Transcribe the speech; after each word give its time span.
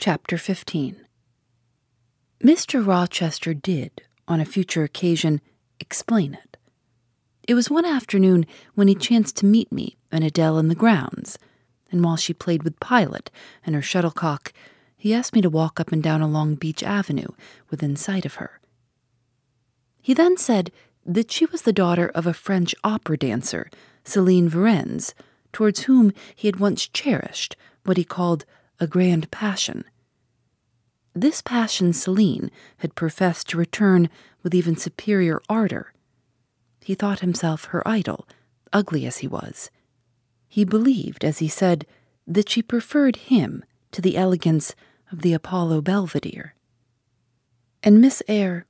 Chapter 0.00 0.38
15 0.38 1.04
Mr. 2.40 2.86
Rochester 2.86 3.52
did, 3.52 4.02
on 4.28 4.40
a 4.40 4.44
future 4.44 4.84
occasion, 4.84 5.40
explain 5.80 6.34
it. 6.34 6.56
It 7.48 7.54
was 7.54 7.68
one 7.68 7.84
afternoon 7.84 8.46
when 8.76 8.86
he 8.86 8.94
chanced 8.94 9.34
to 9.38 9.46
meet 9.46 9.72
me 9.72 9.96
and 10.12 10.22
Adele 10.22 10.58
in 10.58 10.68
the 10.68 10.76
grounds, 10.76 11.36
and 11.90 12.04
while 12.04 12.14
she 12.14 12.32
played 12.32 12.62
with 12.62 12.78
Pilot 12.78 13.32
and 13.66 13.74
her 13.74 13.82
shuttlecock, 13.82 14.52
he 14.96 15.12
asked 15.12 15.34
me 15.34 15.42
to 15.42 15.50
walk 15.50 15.80
up 15.80 15.90
and 15.90 16.00
down 16.00 16.22
along 16.22 16.54
Beech 16.54 16.84
Avenue 16.84 17.32
within 17.68 17.96
sight 17.96 18.24
of 18.24 18.36
her. 18.36 18.60
He 20.00 20.14
then 20.14 20.36
said 20.36 20.70
that 21.04 21.32
she 21.32 21.44
was 21.46 21.62
the 21.62 21.72
daughter 21.72 22.06
of 22.14 22.24
a 22.24 22.32
French 22.32 22.72
opera 22.84 23.18
dancer, 23.18 23.68
Celine 24.04 24.48
Varens, 24.48 25.12
towards 25.52 25.80
whom 25.80 26.12
he 26.36 26.46
had 26.46 26.60
once 26.60 26.86
cherished 26.86 27.56
what 27.84 27.96
he 27.96 28.04
called 28.04 28.44
a 28.80 28.86
grand 28.86 29.30
passion. 29.30 29.84
This 31.14 31.42
passion 31.42 31.92
Celine 31.92 32.50
had 32.78 32.94
professed 32.94 33.48
to 33.48 33.56
return 33.56 34.08
with 34.42 34.54
even 34.54 34.76
superior 34.76 35.40
ardor. 35.48 35.92
He 36.80 36.94
thought 36.94 37.20
himself 37.20 37.66
her 37.66 37.86
idol, 37.86 38.26
ugly 38.72 39.04
as 39.06 39.18
he 39.18 39.26
was. 39.26 39.70
He 40.48 40.64
believed, 40.64 41.24
as 41.24 41.38
he 41.38 41.48
said, 41.48 41.86
that 42.26 42.48
she 42.48 42.62
preferred 42.62 43.16
him 43.16 43.64
to 43.92 44.00
the 44.00 44.16
elegance 44.16 44.74
of 45.10 45.22
the 45.22 45.32
Apollo 45.32 45.82
Belvedere. 45.82 46.54
And 47.82 48.00
Miss 48.00 48.22
Eyre, 48.28 48.66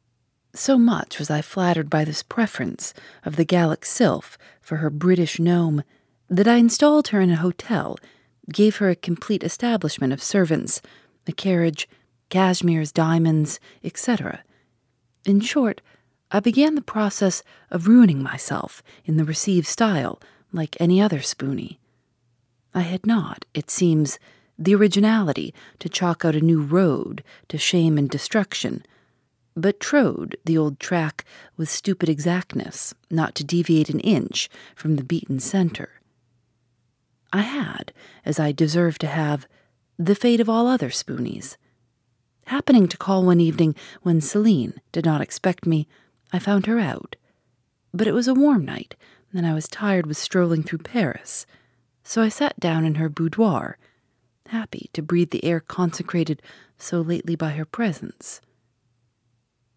so 0.54 0.78
much 0.78 1.18
was 1.18 1.30
I 1.30 1.42
flattered 1.42 1.90
by 1.90 2.04
this 2.04 2.22
preference 2.22 2.94
of 3.24 3.36
the 3.36 3.44
Gallic 3.44 3.84
sylph 3.84 4.38
for 4.60 4.76
her 4.76 4.90
British 4.90 5.38
gnome, 5.38 5.82
that 6.28 6.48
I 6.48 6.56
installed 6.56 7.08
her 7.08 7.20
in 7.20 7.30
a 7.30 7.36
hotel 7.36 7.98
gave 8.52 8.76
her 8.76 8.88
a 8.88 8.96
complete 8.96 9.44
establishment 9.44 10.12
of 10.12 10.22
servants, 10.22 10.80
a 11.26 11.32
carriage, 11.32 11.88
cashmeres, 12.30 12.92
diamonds, 12.92 13.60
etc. 13.84 14.42
In 15.24 15.40
short, 15.40 15.80
I 16.30 16.40
began 16.40 16.74
the 16.74 16.82
process 16.82 17.42
of 17.70 17.88
ruining 17.88 18.22
myself 18.22 18.82
in 19.04 19.16
the 19.16 19.24
received 19.24 19.66
style, 19.66 20.20
like 20.52 20.76
any 20.78 21.00
other 21.00 21.20
spoony. 21.22 21.78
I 22.74 22.80
had 22.80 23.06
not, 23.06 23.46
it 23.54 23.70
seems, 23.70 24.18
the 24.58 24.74
originality 24.74 25.54
to 25.78 25.88
chalk 25.88 26.24
out 26.24 26.34
a 26.34 26.40
new 26.40 26.60
road 26.60 27.22
to 27.48 27.56
shame 27.56 27.96
and 27.96 28.10
destruction, 28.10 28.84
but 29.56 29.80
trode 29.80 30.36
the 30.44 30.58
old 30.58 30.78
track 30.78 31.24
with 31.56 31.70
stupid 31.70 32.08
exactness, 32.08 32.94
not 33.10 33.34
to 33.36 33.44
deviate 33.44 33.88
an 33.88 34.00
inch 34.00 34.48
from 34.74 34.96
the 34.96 35.04
beaten 35.04 35.40
center. 35.40 35.97
I 37.32 37.42
had, 37.42 37.92
as 38.24 38.40
I 38.40 38.52
deserved 38.52 39.00
to 39.02 39.06
have, 39.06 39.46
the 39.98 40.14
fate 40.14 40.40
of 40.40 40.48
all 40.48 40.66
other 40.66 40.90
spoonies. 40.90 41.56
Happening 42.46 42.88
to 42.88 42.96
call 42.96 43.24
one 43.24 43.40
evening 43.40 43.74
when 44.02 44.20
Celine 44.20 44.80
did 44.92 45.04
not 45.04 45.20
expect 45.20 45.66
me, 45.66 45.86
I 46.32 46.38
found 46.38 46.66
her 46.66 46.78
out. 46.78 47.16
But 47.92 48.06
it 48.06 48.12
was 48.12 48.28
a 48.28 48.34
warm 48.34 48.64
night, 48.64 48.94
and 49.34 49.46
I 49.46 49.54
was 49.54 49.68
tired 49.68 50.06
with 50.06 50.16
strolling 50.16 50.62
through 50.62 50.78
Paris, 50.78 51.46
so 52.02 52.22
I 52.22 52.30
sat 52.30 52.58
down 52.58 52.84
in 52.84 52.94
her 52.94 53.10
boudoir, 53.10 53.76
happy 54.46 54.88
to 54.94 55.02
breathe 55.02 55.30
the 55.30 55.44
air 55.44 55.60
consecrated 55.60 56.40
so 56.78 57.00
lately 57.02 57.36
by 57.36 57.50
her 57.50 57.66
presence. 57.66 58.40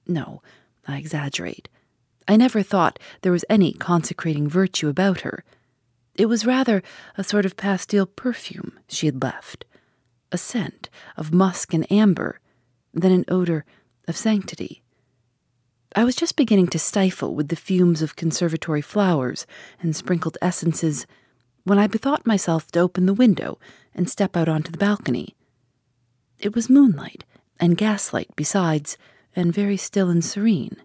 No, 0.07 0.41
I 0.87 0.97
exaggerate. 0.97 1.67
I 2.27 2.37
never 2.37 2.63
thought 2.63 2.99
there 3.21 3.31
was 3.31 3.43
any 3.49 3.73
consecrating 3.73 4.47
virtue 4.47 4.87
about 4.87 5.21
her. 5.21 5.43
It 6.21 6.29
was 6.29 6.45
rather 6.45 6.83
a 7.17 7.23
sort 7.23 7.47
of 7.47 7.57
pastille 7.57 8.05
perfume 8.05 8.77
she 8.87 9.07
had 9.07 9.23
left, 9.23 9.65
a 10.31 10.37
scent 10.37 10.87
of 11.17 11.33
musk 11.33 11.73
and 11.73 11.91
amber, 11.91 12.39
than 12.93 13.11
an 13.11 13.25
odor 13.27 13.65
of 14.07 14.15
sanctity. 14.15 14.83
I 15.95 16.03
was 16.03 16.15
just 16.15 16.35
beginning 16.35 16.67
to 16.67 16.77
stifle 16.77 17.33
with 17.33 17.47
the 17.47 17.55
fumes 17.55 18.03
of 18.03 18.15
conservatory 18.15 18.83
flowers 18.83 19.47
and 19.81 19.95
sprinkled 19.95 20.37
essences 20.43 21.07
when 21.63 21.79
I 21.79 21.87
bethought 21.87 22.27
myself 22.27 22.67
to 22.73 22.81
open 22.81 23.07
the 23.07 23.15
window 23.15 23.57
and 23.95 24.07
step 24.07 24.37
out 24.37 24.47
onto 24.47 24.71
the 24.71 24.77
balcony. 24.77 25.35
It 26.37 26.53
was 26.53 26.69
moonlight 26.69 27.23
and 27.59 27.75
gaslight 27.75 28.29
besides, 28.35 28.95
and 29.35 29.51
very 29.51 29.75
still 29.75 30.11
and 30.11 30.23
serene. 30.23 30.83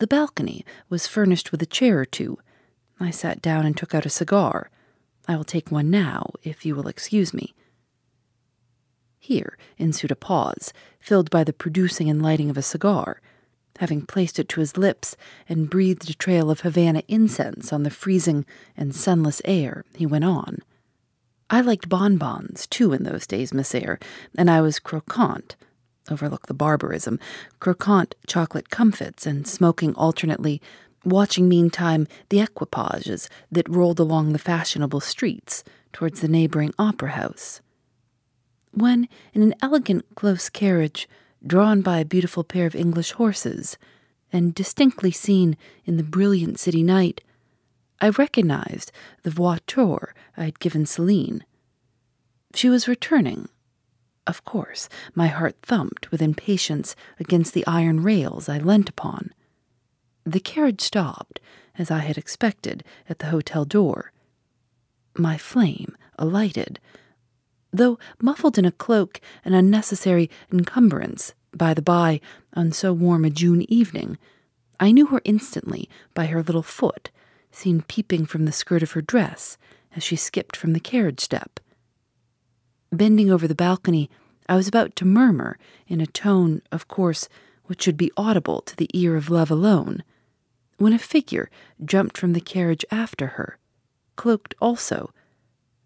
The 0.00 0.08
balcony 0.08 0.64
was 0.88 1.06
furnished 1.06 1.52
with 1.52 1.62
a 1.62 1.66
chair 1.66 2.00
or 2.00 2.04
two 2.04 2.40
I 3.00 3.10
sat 3.10 3.40
down 3.40 3.64
and 3.64 3.76
took 3.76 3.94
out 3.94 4.06
a 4.06 4.10
cigar. 4.10 4.70
I 5.26 5.36
will 5.36 5.44
take 5.44 5.70
one 5.70 5.90
now, 5.90 6.30
if 6.42 6.64
you 6.64 6.74
will 6.74 6.88
excuse 6.88 7.32
me. 7.32 7.54
Here 9.18 9.58
ensued 9.76 10.10
a 10.10 10.16
pause, 10.16 10.72
filled 11.00 11.30
by 11.30 11.44
the 11.44 11.52
producing 11.52 12.08
and 12.08 12.22
lighting 12.22 12.50
of 12.50 12.56
a 12.56 12.62
cigar. 12.62 13.20
Having 13.78 14.06
placed 14.06 14.38
it 14.38 14.48
to 14.50 14.60
his 14.60 14.76
lips 14.76 15.16
and 15.48 15.70
breathed 15.70 16.08
a 16.10 16.14
trail 16.14 16.50
of 16.50 16.60
Havana 16.60 17.02
incense 17.08 17.72
on 17.72 17.82
the 17.82 17.90
freezing 17.90 18.44
and 18.76 18.94
sunless 18.94 19.40
air, 19.44 19.84
he 19.94 20.06
went 20.06 20.24
on. 20.24 20.58
I 21.50 21.60
liked 21.60 21.88
bonbons, 21.88 22.66
too, 22.66 22.92
in 22.92 23.04
those 23.04 23.26
days, 23.26 23.54
Miss 23.54 23.74
Eyre, 23.74 23.98
and 24.36 24.50
I 24.50 24.60
was 24.60 24.78
croquant, 24.78 25.56
overlook 26.10 26.46
the 26.46 26.54
barbarism, 26.54 27.18
croquant 27.60 28.14
chocolate 28.26 28.68
comfits, 28.68 29.26
and 29.26 29.46
smoking 29.46 29.94
alternately 29.94 30.60
watching 31.08 31.48
meantime 31.48 32.06
the 32.28 32.40
equipages 32.40 33.28
that 33.50 33.68
rolled 33.68 34.00
along 34.00 34.32
the 34.32 34.38
fashionable 34.38 35.00
streets 35.00 35.64
towards 35.92 36.20
the 36.20 36.28
neighboring 36.28 36.74
opera 36.78 37.10
house. 37.10 37.60
When, 38.72 39.08
in 39.32 39.42
an 39.42 39.54
elegant 39.62 40.04
close 40.14 40.48
carriage, 40.48 41.08
drawn 41.46 41.80
by 41.80 41.98
a 41.98 42.04
beautiful 42.04 42.44
pair 42.44 42.66
of 42.66 42.74
English 42.74 43.12
horses, 43.12 43.78
and 44.32 44.54
distinctly 44.54 45.10
seen 45.10 45.56
in 45.84 45.96
the 45.96 46.02
brilliant 46.02 46.58
city 46.58 46.82
night, 46.82 47.22
I 48.00 48.10
recognized 48.10 48.92
the 49.22 49.30
voiture 49.30 50.14
I 50.36 50.44
had 50.44 50.60
given 50.60 50.86
Celine. 50.86 51.44
She 52.54 52.68
was 52.68 52.88
returning. 52.88 53.48
Of 54.26 54.44
course, 54.44 54.88
my 55.14 55.28
heart 55.28 55.56
thumped 55.62 56.10
with 56.10 56.22
impatience 56.22 56.94
against 57.18 57.54
the 57.54 57.66
iron 57.66 58.02
rails 58.02 58.48
I 58.48 58.58
leant 58.58 58.88
upon. 58.88 59.32
The 60.28 60.40
carriage 60.40 60.82
stopped, 60.82 61.40
as 61.78 61.90
I 61.90 62.00
had 62.00 62.18
expected, 62.18 62.84
at 63.08 63.18
the 63.18 63.28
hotel 63.28 63.64
door. 63.64 64.12
My 65.16 65.38
flame 65.38 65.96
alighted. 66.18 66.78
Though 67.72 67.98
muffled 68.20 68.58
in 68.58 68.66
a 68.66 68.70
cloak, 68.70 69.22
an 69.42 69.54
unnecessary 69.54 70.28
encumbrance, 70.52 71.32
by 71.54 71.72
the 71.72 71.80
by, 71.80 72.20
on 72.52 72.72
so 72.72 72.92
warm 72.92 73.24
a 73.24 73.30
June 73.30 73.64
evening, 73.72 74.18
I 74.78 74.92
knew 74.92 75.06
her 75.06 75.22
instantly 75.24 75.88
by 76.12 76.26
her 76.26 76.42
little 76.42 76.62
foot, 76.62 77.10
seen 77.50 77.80
peeping 77.80 78.26
from 78.26 78.44
the 78.44 78.52
skirt 78.52 78.82
of 78.82 78.92
her 78.92 79.00
dress 79.00 79.56
as 79.96 80.04
she 80.04 80.14
skipped 80.14 80.56
from 80.56 80.74
the 80.74 80.78
carriage 80.78 81.20
step. 81.20 81.58
Bending 82.92 83.30
over 83.30 83.48
the 83.48 83.54
balcony, 83.54 84.10
I 84.46 84.56
was 84.56 84.68
about 84.68 84.94
to 84.96 85.06
murmur, 85.06 85.58
in 85.86 86.02
a 86.02 86.06
tone, 86.06 86.60
of 86.70 86.86
course, 86.86 87.30
which 87.64 87.82
should 87.82 87.96
be 87.96 88.12
audible 88.14 88.60
to 88.60 88.76
the 88.76 88.90
ear 88.92 89.16
of 89.16 89.30
love 89.30 89.50
alone, 89.50 90.02
when 90.78 90.92
a 90.92 90.98
figure 90.98 91.50
jumped 91.84 92.16
from 92.16 92.32
the 92.32 92.40
carriage 92.40 92.84
after 92.90 93.28
her, 93.28 93.58
cloaked 94.16 94.54
also, 94.60 95.12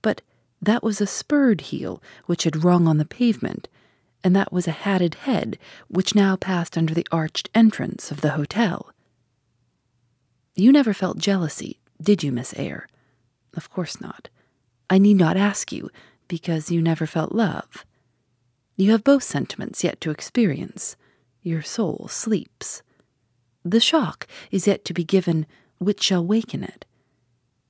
but 0.00 0.23
that 0.61 0.83
was 0.83 1.00
a 1.00 1.06
spurred 1.06 1.61
heel 1.62 2.03
which 2.27 2.44
had 2.44 2.62
rung 2.65 2.87
on 2.87 2.99
the 2.99 3.05
pavement, 3.05 3.69
and 4.23 4.37
that 4.37 4.53
was 4.53 4.69
a 4.69 4.73
hatted 4.73 5.15
head 5.15 5.59
which 5.89 6.15
now 6.15 6.37
passed 6.37 6.79
under 6.79 6.94
the 6.94 7.06
arched 7.11 7.50
entrance 7.55 8.11
of 8.11 8.21
the 8.21 8.31
hotel. 8.31 8.93
You 10.55 10.71
never 10.71 10.93
felt 10.93 11.19
jealousy, 11.19 11.81
did 12.00 12.23
you, 12.23 12.31
Miss 12.31 12.55
Eyre? 12.56 12.87
Of 13.55 13.71
course 13.71 14.00
not. 14.00 14.29
I 14.89 14.99
need 14.99 15.17
not 15.17 15.37
ask 15.37 15.73
you, 15.73 15.91
because 16.29 16.71
you 16.71 16.81
never 16.83 17.06
felt 17.06 17.33
love. 17.33 17.85
You 18.77 18.93
have 18.93 19.05
both 19.05 19.23
sentiments 19.23 19.83
yet 19.83 20.00
to 20.03 20.11
experience. 20.11 20.97
Your 21.43 21.62
soul 21.62 22.06
sleeps. 22.09 22.83
The 23.64 23.81
shock 23.81 24.26
is 24.50 24.67
yet 24.67 24.85
to 24.87 24.94
be 24.94 25.05
given 25.05 25.47
which 25.79 26.03
shall 26.03 26.25
waken 26.25 26.62
it. 26.62 26.85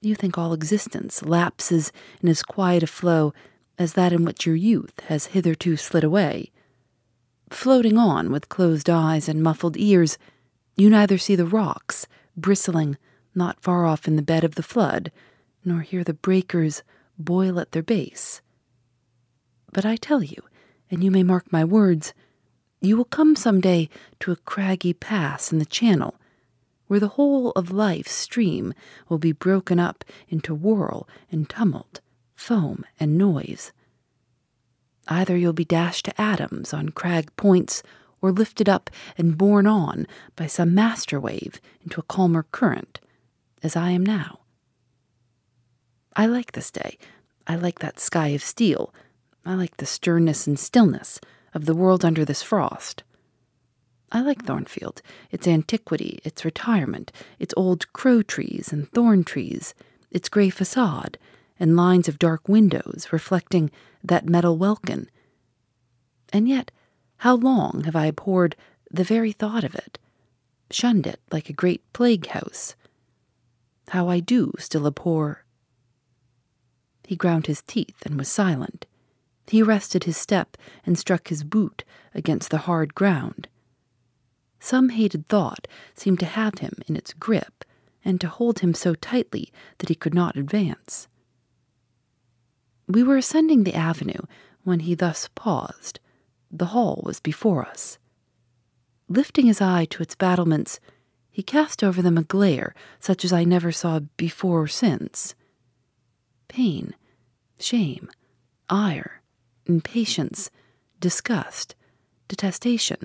You 0.00 0.14
think 0.14 0.36
all 0.36 0.52
existence 0.52 1.22
lapses 1.22 1.92
in 2.22 2.28
as 2.28 2.42
quiet 2.42 2.82
a 2.82 2.86
flow 2.86 3.32
as 3.78 3.94
that 3.94 4.12
in 4.12 4.24
which 4.24 4.46
your 4.46 4.56
youth 4.56 5.00
has 5.08 5.26
hitherto 5.26 5.76
slid 5.76 6.04
away. 6.04 6.50
Floating 7.50 7.98
on 7.98 8.32
with 8.32 8.48
closed 8.48 8.88
eyes 8.88 9.28
and 9.28 9.42
muffled 9.42 9.76
ears, 9.76 10.18
you 10.76 10.88
neither 10.88 11.18
see 11.18 11.36
the 11.36 11.46
rocks 11.46 12.06
bristling 12.36 12.96
not 13.34 13.62
far 13.62 13.86
off 13.86 14.08
in 14.08 14.16
the 14.16 14.22
bed 14.22 14.44
of 14.44 14.54
the 14.54 14.62
flood, 14.62 15.12
nor 15.64 15.80
hear 15.80 16.04
the 16.04 16.14
breakers 16.14 16.82
boil 17.18 17.60
at 17.60 17.72
their 17.72 17.82
base. 17.82 18.40
But 19.72 19.86
I 19.86 19.96
tell 19.96 20.22
you, 20.22 20.42
and 20.90 21.02
you 21.02 21.10
may 21.10 21.22
mark 21.22 21.52
my 21.52 21.64
words, 21.64 22.12
you 22.82 22.96
will 22.96 23.04
come 23.04 23.36
some 23.36 23.60
day 23.60 23.88
to 24.20 24.32
a 24.32 24.36
craggy 24.36 24.92
pass 24.92 25.52
in 25.52 25.58
the 25.58 25.64
channel, 25.64 26.16
where 26.88 27.00
the 27.00 27.08
whole 27.08 27.50
of 27.52 27.70
life's 27.70 28.12
stream 28.12 28.74
will 29.08 29.18
be 29.18 29.32
broken 29.32 29.78
up 29.78 30.04
into 30.28 30.54
whirl 30.54 31.08
and 31.30 31.48
tumult, 31.48 32.00
foam 32.34 32.84
and 32.98 33.16
noise. 33.16 33.72
Either 35.08 35.36
you'll 35.36 35.52
be 35.52 35.64
dashed 35.64 36.04
to 36.06 36.20
atoms 36.20 36.74
on 36.74 36.88
crag 36.90 37.34
points, 37.36 37.82
or 38.20 38.30
lifted 38.30 38.68
up 38.68 38.88
and 39.18 39.36
borne 39.36 39.66
on 39.66 40.06
by 40.36 40.46
some 40.46 40.74
master 40.74 41.18
wave 41.18 41.60
into 41.82 41.98
a 42.00 42.04
calmer 42.04 42.46
current, 42.52 43.00
as 43.62 43.74
I 43.74 43.90
am 43.90 44.04
now. 44.04 44.40
I 46.14 46.26
like 46.26 46.52
this 46.52 46.70
day. 46.70 46.98
I 47.46 47.56
like 47.56 47.80
that 47.80 47.98
sky 47.98 48.28
of 48.28 48.42
steel. 48.42 48.94
I 49.44 49.54
like 49.54 49.78
the 49.78 49.86
sternness 49.86 50.46
and 50.46 50.58
stillness 50.58 51.20
of 51.54 51.66
the 51.66 51.74
world 51.74 52.04
under 52.04 52.24
this 52.24 52.42
frost. 52.42 53.02
I 54.10 54.20
like 54.20 54.44
Thornfield, 54.44 55.00
its 55.30 55.48
antiquity, 55.48 56.20
its 56.22 56.44
retirement, 56.44 57.10
its 57.38 57.54
old 57.56 57.90
crow 57.92 58.22
trees 58.22 58.72
and 58.72 58.90
thorn 58.92 59.24
trees, 59.24 59.74
its 60.10 60.28
gray 60.28 60.50
facade, 60.50 61.16
and 61.58 61.76
lines 61.76 62.08
of 62.08 62.18
dark 62.18 62.48
windows 62.48 63.08
reflecting 63.10 63.70
that 64.04 64.28
metal 64.28 64.58
welkin. 64.58 65.08
And 66.32 66.48
yet, 66.48 66.70
how 67.18 67.36
long 67.36 67.84
have 67.84 67.96
I 67.96 68.06
abhorred 68.06 68.56
the 68.90 69.04
very 69.04 69.32
thought 69.32 69.64
of 69.64 69.74
it, 69.74 69.98
shunned 70.70 71.06
it 71.06 71.20
like 71.30 71.48
a 71.48 71.54
great 71.54 71.80
plague 71.92 72.26
house? 72.26 72.74
How 73.88 74.08
I 74.08 74.20
do 74.20 74.52
still 74.58 74.86
abhor. 74.86 75.44
He 77.04 77.16
ground 77.16 77.46
his 77.46 77.62
teeth 77.62 78.04
and 78.04 78.18
was 78.18 78.28
silent. 78.28 78.86
He 79.52 79.62
arrested 79.62 80.04
his 80.04 80.16
step 80.16 80.56
and 80.86 80.98
struck 80.98 81.28
his 81.28 81.44
boot 81.44 81.84
against 82.14 82.48
the 82.48 82.64
hard 82.64 82.94
ground. 82.94 83.48
Some 84.58 84.88
hated 84.88 85.28
thought 85.28 85.68
seemed 85.94 86.20
to 86.20 86.24
have 86.40 86.60
him 86.60 86.72
in 86.88 86.96
its 86.96 87.12
grip 87.12 87.62
and 88.02 88.18
to 88.22 88.28
hold 88.28 88.60
him 88.60 88.72
so 88.72 88.94
tightly 88.94 89.52
that 89.76 89.90
he 89.90 89.94
could 89.94 90.14
not 90.14 90.38
advance. 90.38 91.06
We 92.88 93.02
were 93.02 93.18
ascending 93.18 93.64
the 93.64 93.74
avenue 93.74 94.22
when 94.64 94.80
he 94.80 94.94
thus 94.94 95.28
paused. 95.34 96.00
The 96.50 96.72
hall 96.72 97.02
was 97.04 97.20
before 97.20 97.66
us. 97.66 97.98
Lifting 99.06 99.44
his 99.44 99.60
eye 99.60 99.84
to 99.90 100.02
its 100.02 100.14
battlements, 100.14 100.80
he 101.30 101.42
cast 101.42 101.84
over 101.84 102.00
them 102.00 102.16
a 102.16 102.22
glare 102.22 102.74
such 103.00 103.22
as 103.22 103.34
I 103.34 103.44
never 103.44 103.70
saw 103.70 104.00
before 104.16 104.62
or 104.62 104.66
since. 104.66 105.34
Pain, 106.48 106.94
shame, 107.58 108.08
ire, 108.70 109.21
impatience, 109.66 110.50
disgust, 111.00 111.74
detestation 112.28 112.98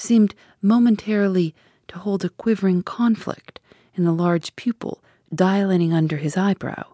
seemed 0.00 0.34
momentarily 0.62 1.54
to 1.88 1.98
hold 1.98 2.24
a 2.24 2.28
quivering 2.28 2.82
conflict 2.82 3.60
in 3.94 4.04
the 4.04 4.12
large 4.12 4.54
pupil 4.56 5.02
dilating 5.34 5.92
under 5.92 6.16
his 6.16 6.36
eyebrow. 6.36 6.84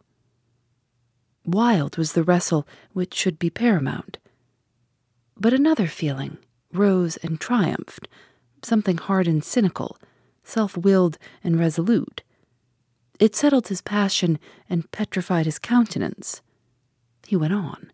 Wild 1.44 1.98
was 1.98 2.12
the 2.12 2.22
wrestle 2.22 2.66
which 2.92 3.14
should 3.14 3.38
be 3.38 3.50
paramount. 3.50 4.18
But 5.36 5.52
another 5.52 5.86
feeling 5.86 6.38
rose 6.72 7.16
and 7.18 7.40
triumphed, 7.40 8.08
something 8.62 8.96
hard 8.96 9.28
and 9.28 9.44
cynical, 9.44 9.98
self 10.42 10.76
willed 10.76 11.18
and 11.42 11.58
resolute. 11.58 12.22
It 13.20 13.36
settled 13.36 13.68
his 13.68 13.80
passion 13.80 14.38
and 14.68 14.90
petrified 14.90 15.46
his 15.46 15.58
countenance. 15.58 16.40
He 17.26 17.36
went 17.36 17.52
on. 17.52 17.90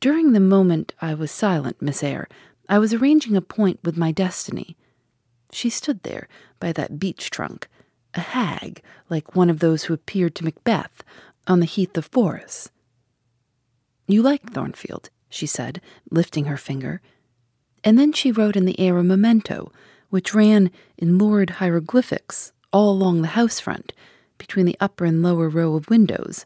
During 0.00 0.32
the 0.32 0.40
moment 0.40 0.94
I 1.00 1.14
was 1.14 1.30
silent, 1.30 1.80
Miss 1.80 2.02
Eyre, 2.02 2.28
I 2.68 2.78
was 2.78 2.92
arranging 2.92 3.36
a 3.36 3.40
point 3.40 3.80
with 3.82 3.96
my 3.96 4.12
destiny. 4.12 4.76
She 5.52 5.70
stood 5.70 6.02
there 6.02 6.28
by 6.60 6.72
that 6.72 6.98
beech 6.98 7.30
trunk, 7.30 7.68
a 8.14 8.20
hag 8.20 8.82
like 9.08 9.36
one 9.36 9.48
of 9.48 9.60
those 9.60 9.84
who 9.84 9.94
appeared 9.94 10.34
to 10.36 10.44
Macbeth 10.44 11.02
on 11.46 11.60
the 11.60 11.66
heath 11.66 11.96
of 11.96 12.06
Forres. 12.06 12.70
You 14.06 14.22
like 14.22 14.50
Thornfield, 14.50 15.10
she 15.28 15.46
said, 15.46 15.80
lifting 16.10 16.44
her 16.46 16.56
finger. 16.56 17.00
And 17.82 17.98
then 17.98 18.12
she 18.12 18.32
wrote 18.32 18.56
in 18.56 18.64
the 18.64 18.78
air 18.80 18.98
a 18.98 19.04
memento, 19.04 19.72
which 20.10 20.34
ran 20.34 20.70
in 20.98 21.18
lurid 21.18 21.50
hieroglyphics 21.50 22.52
all 22.72 22.90
along 22.90 23.22
the 23.22 23.28
house 23.28 23.60
front, 23.60 23.92
between 24.38 24.66
the 24.66 24.76
upper 24.80 25.04
and 25.04 25.22
lower 25.22 25.48
row 25.48 25.74
of 25.74 25.88
windows. 25.88 26.44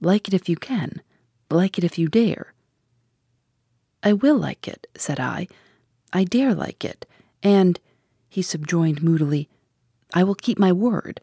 Like 0.00 0.28
it 0.28 0.34
if 0.34 0.48
you 0.48 0.56
can, 0.56 1.02
like 1.50 1.78
it 1.78 1.84
if 1.84 1.98
you 1.98 2.08
dare. 2.08 2.52
I 4.06 4.12
will 4.12 4.38
like 4.38 4.68
it, 4.68 4.86
said 4.96 5.18
I. 5.18 5.48
I 6.12 6.22
dare 6.22 6.54
like 6.54 6.84
it. 6.84 7.06
And, 7.42 7.80
he 8.28 8.40
subjoined 8.40 9.02
moodily, 9.02 9.48
I 10.14 10.22
will 10.22 10.36
keep 10.36 10.60
my 10.60 10.72
word. 10.72 11.20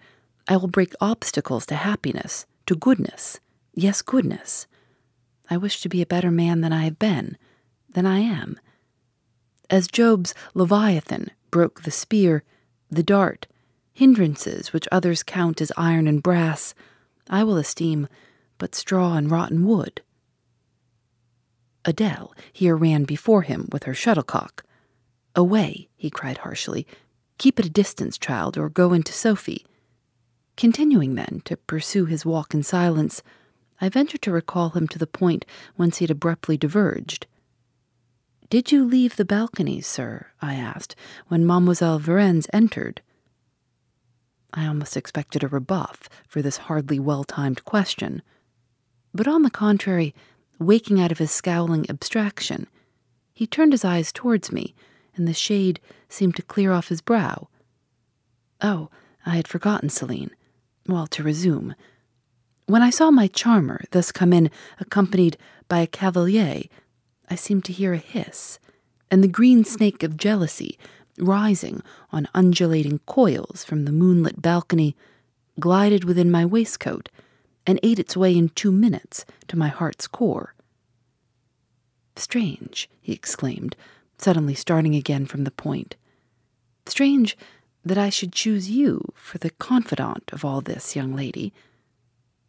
I 0.49 0.57
will 0.57 0.67
break 0.67 0.93
obstacles 0.99 1.65
to 1.67 1.75
happiness, 1.75 2.45
to 2.65 2.75
goodness. 2.75 3.39
Yes, 3.73 4.01
goodness. 4.01 4.67
I 5.49 5.55
wish 5.55 5.79
to 5.79 5.87
be 5.87 6.01
a 6.01 6.05
better 6.05 6.29
man 6.29 6.59
than 6.59 6.73
I 6.73 6.83
have 6.83 6.99
been, 6.99 7.37
than 7.93 8.05
I 8.05 8.19
am. 8.19 8.59
As 9.69 9.87
Job's 9.87 10.35
Leviathan 10.53 11.31
broke 11.51 11.83
the 11.83 11.91
spear, 11.91 12.43
the 12.91 13.01
dart, 13.01 13.47
hindrances 13.93 14.73
which 14.73 14.89
others 14.91 15.23
count 15.23 15.61
as 15.61 15.71
iron 15.77 16.05
and 16.05 16.21
brass, 16.21 16.73
I 17.29 17.45
will 17.45 17.55
esteem 17.55 18.09
but 18.57 18.75
straw 18.75 19.15
and 19.15 19.31
rotten 19.31 19.65
wood. 19.65 20.01
Adele 21.85 22.33
here 22.51 22.75
ran 22.75 23.03
before 23.03 23.41
him 23.41 23.67
with 23.71 23.83
her 23.83 23.93
shuttlecock. 23.93 24.63
Away, 25.35 25.89
he 25.95 26.09
cried 26.09 26.39
harshly. 26.39 26.87
Keep 27.37 27.59
at 27.59 27.65
a 27.65 27.69
distance, 27.69 28.17
child, 28.17 28.57
or 28.57 28.69
go 28.69 28.93
into 28.93 29.11
Sophie. 29.11 29.65
Continuing 30.55 31.15
then 31.15 31.41
to 31.45 31.57
pursue 31.57 32.05
his 32.05 32.25
walk 32.25 32.53
in 32.53 32.63
silence, 32.63 33.23
I 33.81 33.89
ventured 33.89 34.21
to 34.23 34.31
recall 34.31 34.69
him 34.69 34.87
to 34.89 34.99
the 34.99 35.07
point 35.07 35.45
whence 35.75 35.97
he 35.97 36.03
had 36.03 36.11
abruptly 36.11 36.57
diverged. 36.57 37.27
Did 38.49 38.71
you 38.71 38.85
leave 38.85 39.15
the 39.15 39.25
balcony, 39.25 39.81
sir? 39.81 40.27
I 40.41 40.53
asked, 40.53 40.95
when 41.27 41.45
Mademoiselle 41.45 41.99
Varens 41.99 42.47
entered. 42.53 43.01
I 44.53 44.67
almost 44.67 44.95
expected 44.95 45.43
a 45.43 45.47
rebuff 45.47 46.07
for 46.27 46.43
this 46.43 46.57
hardly 46.57 46.99
well 46.99 47.23
timed 47.23 47.65
question. 47.65 48.21
But 49.11 49.27
on 49.27 49.41
the 49.41 49.49
contrary, 49.49 50.13
waking 50.63 50.99
out 50.99 51.11
of 51.11 51.19
his 51.19 51.31
scowling 51.31 51.85
abstraction. 51.89 52.67
He 53.33 53.47
turned 53.47 53.73
his 53.73 53.85
eyes 53.85 54.11
towards 54.11 54.51
me, 54.51 54.73
and 55.15 55.27
the 55.27 55.33
shade 55.33 55.79
seemed 56.09 56.35
to 56.35 56.41
clear 56.41 56.71
off 56.71 56.89
his 56.89 57.01
brow. 57.01 57.49
Oh, 58.61 58.89
I 59.25 59.35
had 59.35 59.47
forgotten 59.47 59.89
Celine. 59.89 60.31
Well, 60.87 61.07
to 61.07 61.23
resume. 61.23 61.75
When 62.65 62.81
I 62.81 62.89
saw 62.89 63.11
my 63.11 63.27
charmer 63.27 63.83
thus 63.91 64.11
come 64.11 64.33
in, 64.33 64.49
accompanied 64.79 65.37
by 65.67 65.79
a 65.79 65.87
cavalier, 65.87 66.63
I 67.29 67.35
seemed 67.35 67.65
to 67.65 67.73
hear 67.73 67.93
a 67.93 67.97
hiss, 67.97 68.59
and 69.11 69.23
the 69.23 69.27
green 69.27 69.63
snake 69.63 70.03
of 70.03 70.17
jealousy, 70.17 70.77
rising 71.17 71.81
on 72.11 72.27
undulating 72.33 72.99
coils 72.99 73.63
from 73.63 73.85
the 73.85 73.91
moonlit 73.91 74.41
balcony, 74.41 74.95
glided 75.59 76.03
within 76.03 76.31
my 76.31 76.45
waistcoat 76.45 77.09
and 77.65 77.79
ate 77.83 77.99
its 77.99 78.17
way 78.17 78.35
in 78.35 78.49
two 78.49 78.71
minutes 78.71 79.25
to 79.47 79.57
my 79.57 79.67
heart's 79.67 80.07
core. 80.07 80.53
Strange, 82.15 82.89
he 83.01 83.13
exclaimed, 83.13 83.75
suddenly 84.17 84.53
starting 84.53 84.95
again 84.95 85.25
from 85.25 85.43
the 85.43 85.51
point. 85.51 85.95
Strange 86.85 87.37
that 87.83 87.97
I 87.97 88.09
should 88.09 88.31
choose 88.31 88.69
you 88.69 89.13
for 89.13 89.37
the 89.37 89.49
confidant 89.51 90.31
of 90.31 90.45
all 90.45 90.61
this, 90.61 90.95
young 90.95 91.15
lady. 91.15 91.53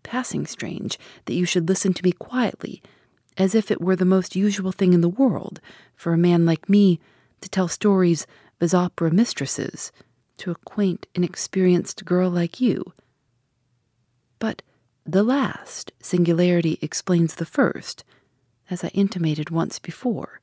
Passing 0.03 0.47
strange 0.47 0.99
that 1.25 1.35
you 1.35 1.45
should 1.45 1.69
listen 1.69 1.95
to 1.95 2.05
me 2.05 2.13
quietly, 2.13 2.83
as 3.37 3.55
if 3.55 3.71
it 3.71 3.81
were 3.81 3.97
the 3.97 4.05
most 4.05 4.37
usual 4.37 4.71
thing 4.71 4.93
in 4.93 5.01
the 5.01 5.09
world 5.09 5.61
for 5.97 6.13
a 6.13 6.19
man 6.19 6.45
like 6.45 6.69
me 6.69 7.01
to 7.41 7.49
tell 7.49 7.69
stories 7.69 8.27
as 8.61 8.75
opera 8.75 9.11
mistresses 9.11 9.91
to 10.37 10.51
a 10.51 10.57
quaint, 10.65 11.07
inexperienced 11.15 12.05
girl 12.05 12.31
like 12.31 12.61
you. 12.61 12.93
But 14.39 14.63
the 15.07 15.23
last 15.23 15.93
singularity 16.01 16.79
explains 16.81 17.35
the 17.35 17.45
first, 17.45 18.05
as 18.71 18.83
I 18.83 18.89
intimated 18.89 19.51
once 19.51 19.79
before. 19.79 20.41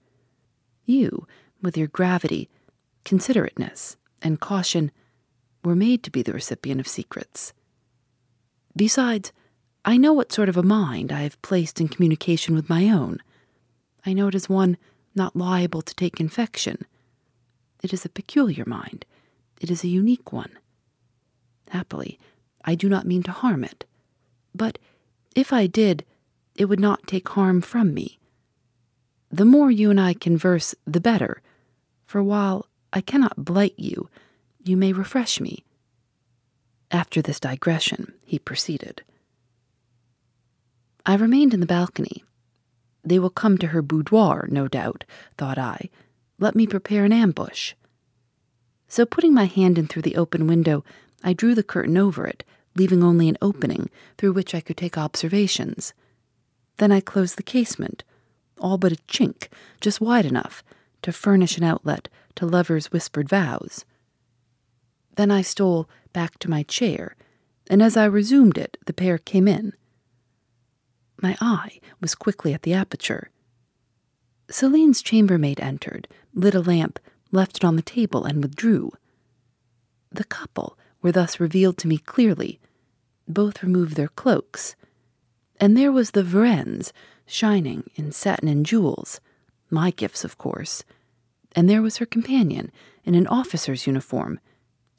You, 0.86 1.25
with 1.62 1.77
your 1.77 1.88
gravity, 1.88 2.50
considerateness, 3.03 3.98
and 4.22 4.39
caution, 4.39 4.91
were 5.63 5.75
made 5.75 6.03
to 6.03 6.12
be 6.12 6.22
the 6.22 6.34
recipient 6.34 6.80
of 6.80 6.88
secrets. 6.88 7.53
Besides, 8.75 9.32
I 9.84 9.98
know 9.98 10.13
what 10.13 10.32
sort 10.32 10.50
of 10.50 10.58
a 10.58 10.63
mind 10.63 11.12
I 11.12 11.22
have 11.22 11.41
placed 11.41 11.82
in 11.82 11.88
communication 11.88 12.53
with 12.53 12.70
my 12.70 12.89
own. 12.89 13.20
I 14.06 14.13
know 14.13 14.27
it 14.27 14.36
is 14.36 14.48
one 14.48 14.77
not 15.15 15.36
liable 15.36 15.82
to 15.82 15.96
take 15.96 16.20
infection. 16.20 16.86
It 17.82 17.94
is 17.94 18.06
a 18.06 18.10
peculiar 18.10 18.63
mind. 18.65 19.06
It 19.60 19.72
is 19.72 19.84
a 19.84 19.88
unique 19.88 20.32
one. 20.32 20.51
Happily, 21.70 22.20
I 22.63 22.75
do 22.75 22.88
not 22.89 23.08
mean 23.08 23.24
to 23.24 23.32
harm 23.32 23.63
it. 23.63 23.86
But 24.53 24.77
if 25.36 25.53
I 25.53 25.67
did, 25.67 26.05
it 26.55 26.65
would 26.65 26.79
not 26.79 27.08
take 27.08 27.27
harm 27.29 27.62
from 27.62 27.93
me. 27.93 28.20
The 29.31 29.46
more 29.46 29.72
you 29.72 29.89
and 29.89 30.00
I 30.00 30.13
converse, 30.13 30.75
the 30.86 31.00
better, 31.00 31.41
for 32.05 32.22
while 32.22 32.67
I 32.91 33.00
cannot 33.00 33.46
blight 33.46 33.75
you, 33.77 34.10
you 34.63 34.75
may 34.75 34.91
refresh 34.91 35.39
me. 35.39 35.63
After 36.91 37.22
this 37.22 37.39
digression, 37.39 38.13
he 38.25 38.38
proceeded. 38.38 39.03
I 41.05 41.15
remained 41.15 41.53
in 41.53 41.62
the 41.62 41.65
balcony. 41.65 42.24
They 43.03 43.17
will 43.17 43.29
come 43.29 43.58
to 43.60 43.67
her 43.67 43.81
boudoir, 43.81 44.48
no 44.51 44.67
doubt, 44.67 45.05
thought 45.38 45.58
I. 45.58 45.89
Let 46.38 46.55
me 46.55 46.67
prepare 46.67 47.05
an 47.05 47.13
ambush. 47.13 47.74
So, 48.88 49.05
putting 49.05 49.34
my 49.34 49.46
hand 49.46 49.77
in 49.77 49.88
through 49.88 50.01
the 50.01 50.17
open 50.17 50.48
window, 50.48 50.84
I 51.24 51.31
drew 51.34 51.55
the 51.55 51.63
curtain 51.63 51.98
over 51.98 52.27
it, 52.27 52.43
leaving 52.75 53.03
only 53.03 53.27
an 53.29 53.37
opening 53.41 53.89
through 54.17 54.33
which 54.33 54.55
I 54.55 54.61
could 54.61 54.77
take 54.77 54.97
observations. 54.97 55.93
Then 56.77 56.91
I 56.91 56.99
closed 56.99 57.37
the 57.37 57.43
casement, 57.43 58.03
all 58.59 58.77
but 58.77 58.91
a 58.91 58.97
chink, 59.07 59.47
just 59.81 60.01
wide 60.01 60.25
enough 60.25 60.63
to 61.01 61.11
furnish 61.11 61.57
an 61.57 61.63
outlet 61.63 62.07
to 62.35 62.45
lovers' 62.45 62.91
whispered 62.91 63.27
vows. 63.27 63.85
Then 65.15 65.31
I 65.31 65.41
stole 65.41 65.89
back 66.13 66.39
to 66.39 66.49
my 66.49 66.63
chair, 66.63 67.15
and 67.69 67.81
as 67.81 67.97
I 67.97 68.05
resumed 68.05 68.57
it, 68.57 68.77
the 68.85 68.93
pair 68.93 69.17
came 69.17 69.47
in. 69.47 69.73
My 71.21 71.37
eye 71.39 71.79
was 71.99 72.15
quickly 72.15 72.53
at 72.53 72.63
the 72.63 72.73
aperture. 72.73 73.29
Celine's 74.49 75.01
chambermaid 75.01 75.59
entered, 75.59 76.07
lit 76.33 76.55
a 76.55 76.59
lamp, 76.59 76.99
left 77.31 77.57
it 77.57 77.65
on 77.65 77.75
the 77.75 77.81
table, 77.81 78.25
and 78.25 78.41
withdrew. 78.41 78.91
The 80.11 80.23
couple 80.25 80.77
were 81.01 81.12
thus 81.12 81.39
revealed 81.39 81.77
to 81.79 81.88
me 81.88 81.98
clearly. 81.98 82.60
Both 83.27 83.63
removed 83.63 83.96
their 83.96 84.10
cloaks, 84.10 84.75
and 85.60 85.77
there 85.77 85.91
was 85.91 86.12
the 86.12 86.24
Varens, 86.24 86.91
shining 87.25 87.89
in 87.96 88.12
satin 88.12 88.48
and 88.48 88.65
jewels, 88.65 89.22
my 89.70 89.91
gifts, 89.91 90.24
of 90.24 90.38
course. 90.38 90.84
And 91.55 91.70
there 91.70 91.81
was 91.81 91.98
her 91.98 92.05
companion 92.05 92.72
in 93.03 93.15
an 93.15 93.27
officer's 93.27 93.88
uniform, 93.88 94.39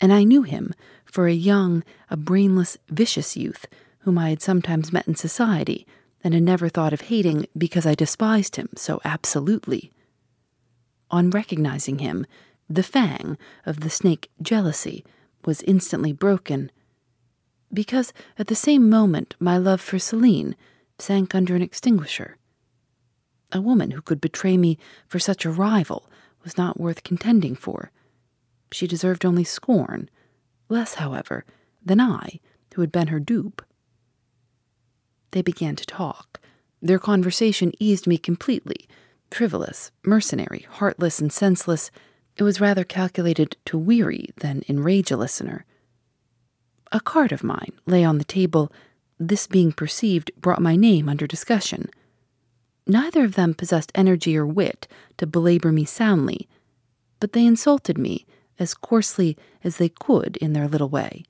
and 0.01 0.13
I 0.13 0.25
knew 0.25 0.43
him 0.43 0.75
for 1.05 1.27
a 1.27 1.33
young, 1.33 1.85
a 2.11 2.17
brainless, 2.17 2.79
vicious 2.89 3.37
youth 3.37 3.67
whom 4.01 4.19
I 4.19 4.31
had 4.31 4.43
sometimes 4.43 4.93
met 4.93 5.07
in 5.07 5.15
society 5.15 5.87
and 6.25 6.35
had 6.35 6.43
never 6.43 6.69
thought 6.69 6.93
of 6.93 7.03
hating 7.03 7.47
because 7.57 7.87
I 7.87 7.95
despised 7.95 8.57
him 8.57 8.69
so 8.77 9.01
absolutely. 9.05 9.93
On 11.11 11.31
recognizing 11.31 11.99
him, 11.99 12.27
the 12.69 12.83
fang 12.83 13.37
of 13.67 13.81
the 13.81 13.91
snake 13.91 14.31
jealousy 14.41 15.05
was 15.45 15.63
instantly 15.63 16.13
broken, 16.13 16.71
because 17.73 18.13
at 18.39 18.49
the 18.49 18.55
same 18.55 18.91
moment 18.91 19.35
my 19.41 19.57
love 19.57 19.81
for 19.81 19.99
Celine 19.99 20.57
sank 20.99 21.35
under 21.35 21.57
an 21.57 21.63
extinguisher. 21.63 22.37
A 23.51 23.61
woman 23.61 23.91
who 23.93 24.03
could 24.03 24.21
betray 24.21 24.57
me 24.57 24.79
for 25.09 25.19
such 25.19 25.45
a 25.45 25.51
rival 25.51 26.09
was 26.43 26.57
not 26.57 26.81
worth 26.81 27.03
contending 27.03 27.55
for. 27.55 27.91
She 28.71 28.87
deserved 28.87 29.25
only 29.25 29.45
scorn, 29.45 30.09
less, 30.69 30.95
however, 30.95 31.45
than 31.85 32.01
I, 32.01 32.41
who 32.75 32.81
had 32.81 32.93
been 32.93 33.09
her 33.09 33.21
dupe. 33.21 33.63
They 35.33 35.43
began 35.43 35.77
to 35.77 35.87
talk. 35.87 36.41
Their 36.81 36.99
conversation 36.99 37.73
eased 37.79 38.07
me 38.07 38.19
completely. 38.19 38.89
Frivolous, 39.31 39.91
mercenary, 40.05 40.67
heartless, 40.69 41.21
and 41.21 41.33
senseless, 41.33 41.91
it 42.37 42.43
was 42.43 42.61
rather 42.61 42.85
calculated 42.85 43.57
to 43.67 43.79
weary 43.79 44.29
than 44.39 44.63
enrage 44.69 45.11
a 45.11 45.17
listener. 45.17 45.65
A 46.91 47.01
card 47.01 47.33
of 47.33 47.45
mine 47.45 47.73
lay 47.87 48.05
on 48.05 48.19
the 48.19 48.25
table, 48.25 48.73
this 49.19 49.47
being 49.47 49.73
perceived 49.73 50.31
brought 50.37 50.63
my 50.63 50.77
name 50.77 51.09
under 51.09 51.27
discussion. 51.27 51.89
Neither 52.87 53.25
of 53.25 53.35
them 53.35 53.55
possessed 53.55 53.93
energy 53.95 54.37
or 54.37 54.47
wit 54.47 54.89
to 55.19 55.27
belabor 55.27 55.73
me 55.73 55.85
soundly, 55.85 56.49
but 57.21 57.33
they 57.33 57.47
insulted 57.47 57.97
me 57.97 58.27
as 58.59 58.75
coarsely 58.75 59.37
as 59.63 59.77
they 59.77 59.89
could 59.89 60.37
in 60.39 60.53
their 60.53 60.69
little 60.69 60.89
way, 60.89 61.25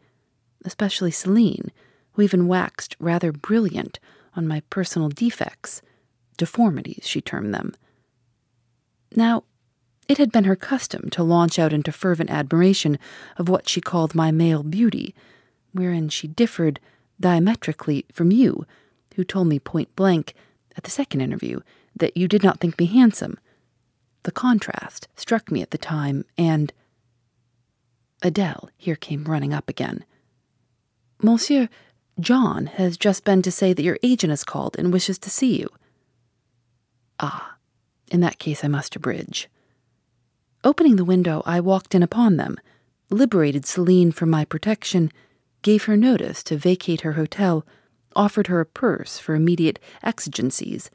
especially 0.65 1.11
Celine, 1.11 1.71
who 2.13 2.23
even 2.23 2.47
waxed 2.47 2.97
rather 2.99 3.33
brilliant 3.33 3.99
on 4.35 4.49
my 4.49 4.61
personal 4.71 5.09
defects, 5.09 5.83
deformities, 6.37 7.07
she 7.07 7.21
termed 7.21 7.53
them. 7.53 7.75
Now, 9.15 9.45
it 10.09 10.19
had 10.19 10.33
been 10.33 10.45
her 10.45 10.57
custom 10.57 11.09
to 11.11 11.23
launch 11.23 11.59
out 11.59 11.73
into 11.73 11.93
fervent 11.93 12.31
admiration 12.31 12.99
of 13.37 13.49
what 13.49 13.69
she 13.69 13.81
called 13.81 14.15
my 14.15 14.31
male 14.31 14.63
beauty, 14.63 15.15
wherein 15.73 16.09
she 16.09 16.29
differed 16.29 16.81
diametrically 17.21 18.05
from 18.13 18.31
you, 18.31 18.67
who 19.15 19.25
told 19.25 19.47
me 19.47 19.59
point 19.59 19.95
blank 19.95 20.35
at 20.77 20.85
the 20.85 20.91
second 20.91 21.21
interview 21.21 21.61
that 21.95 22.17
you 22.17 22.27
did 22.27 22.43
not 22.43 22.61
think 22.61 22.79
me 22.79 22.87
handsome. 22.87 23.39
The 24.25 24.33
contrast 24.33 25.09
struck 25.17 25.51
me 25.51 25.63
at 25.63 25.71
the 25.71 25.79
time, 25.79 26.25
and. 26.37 26.73
Adele 28.23 28.71
here 28.77 28.97
came 28.97 29.25
running 29.25 29.53
up 29.53 29.69
again. 29.69 30.05
Monsieur, 31.23 31.69
John 32.21 32.67
has 32.67 32.97
just 32.97 33.25
been 33.25 33.43
to 33.43 33.51
say 33.51 33.73
that 33.73 33.83
your 33.83 33.99
agent 34.03 34.31
has 34.31 34.45
called 34.45 34.77
and 34.79 34.93
wishes 34.93 35.19
to 35.21 35.31
see 35.31 35.59
you. 35.59 35.69
Ah, 37.19 37.57
in 38.11 38.21
that 38.21 38.39
case, 38.39 38.65
I 38.65 38.69
must 38.69 38.95
abridge. 38.97 39.49
Opening 40.65 40.97
the 40.97 41.05
window, 41.05 41.43
I 41.45 41.61
walked 41.61 41.95
in 41.95 42.03
upon 42.03 42.37
them, 42.37 42.57
liberated 43.11 43.67
Celine 43.67 44.13
from 44.13 44.31
my 44.31 44.45
protection, 44.45 45.11
gave 45.63 45.85
her 45.85 45.97
notice 45.97 46.43
to 46.45 46.57
vacate 46.57 47.01
her 47.01 47.13
hotel, 47.13 47.67
offered 48.15 48.47
her 48.47 48.61
a 48.61 48.67
purse 48.67 49.19
for 49.19 49.35
immediate 49.35 49.81
exigencies, 50.05 50.89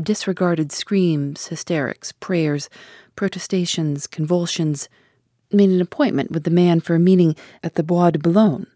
disregarded 0.00 0.70
screams, 0.70 1.48
hysterics, 1.48 2.12
prayers, 2.12 2.70
protestations, 3.16 4.06
convulsions, 4.06 4.88
made 5.50 5.70
an 5.70 5.80
appointment 5.80 6.30
with 6.30 6.44
the 6.44 6.50
man 6.50 6.78
for 6.78 6.94
a 6.94 7.00
meeting 7.00 7.34
at 7.62 7.74
the 7.74 7.82
Bois 7.82 8.10
de 8.10 8.18
Boulogne. 8.18 8.66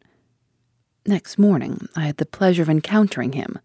Next 1.07 1.39
morning, 1.39 1.89
I 1.95 2.07
had 2.07 2.17
the 2.17 2.27
pleasure 2.27 2.63
of 2.63 2.71
encountering 2.71 3.33
him, 3.33 3.59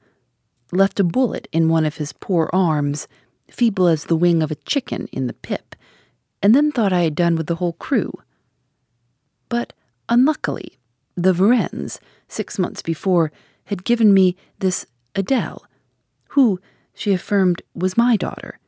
left 0.71 0.99
a 0.99 1.03
bullet 1.03 1.47
in 1.51 1.69
one 1.69 1.85
of 1.85 1.97
his 1.97 2.13
poor 2.13 2.49
arms, 2.53 3.07
feeble 3.49 3.87
as 3.87 4.05
the 4.05 4.15
wing 4.15 4.43
of 4.43 4.51
a 4.51 4.55
chicken 4.55 5.07
in 5.11 5.25
the 5.27 5.33
pip, 5.33 5.75
and 6.41 6.53
then 6.53 6.71
thought 6.71 6.93
I 6.93 7.03
had 7.03 7.15
done 7.15 7.35
with 7.35 7.47
the 7.47 7.55
whole 7.55 7.73
crew. 7.73 8.13
But 9.49 9.73
unluckily, 10.09 10.77
the 11.15 11.33
Varens, 11.33 11.99
six 12.27 12.59
months 12.59 12.81
before, 12.81 13.31
had 13.65 13.83
given 13.83 14.13
me 14.13 14.35
this 14.59 14.85
Adele, 15.15 15.65
who, 16.29 16.59
she 16.93 17.13
affirmed, 17.13 17.61
was 17.73 17.97
my 17.97 18.15
daughter, 18.15 18.59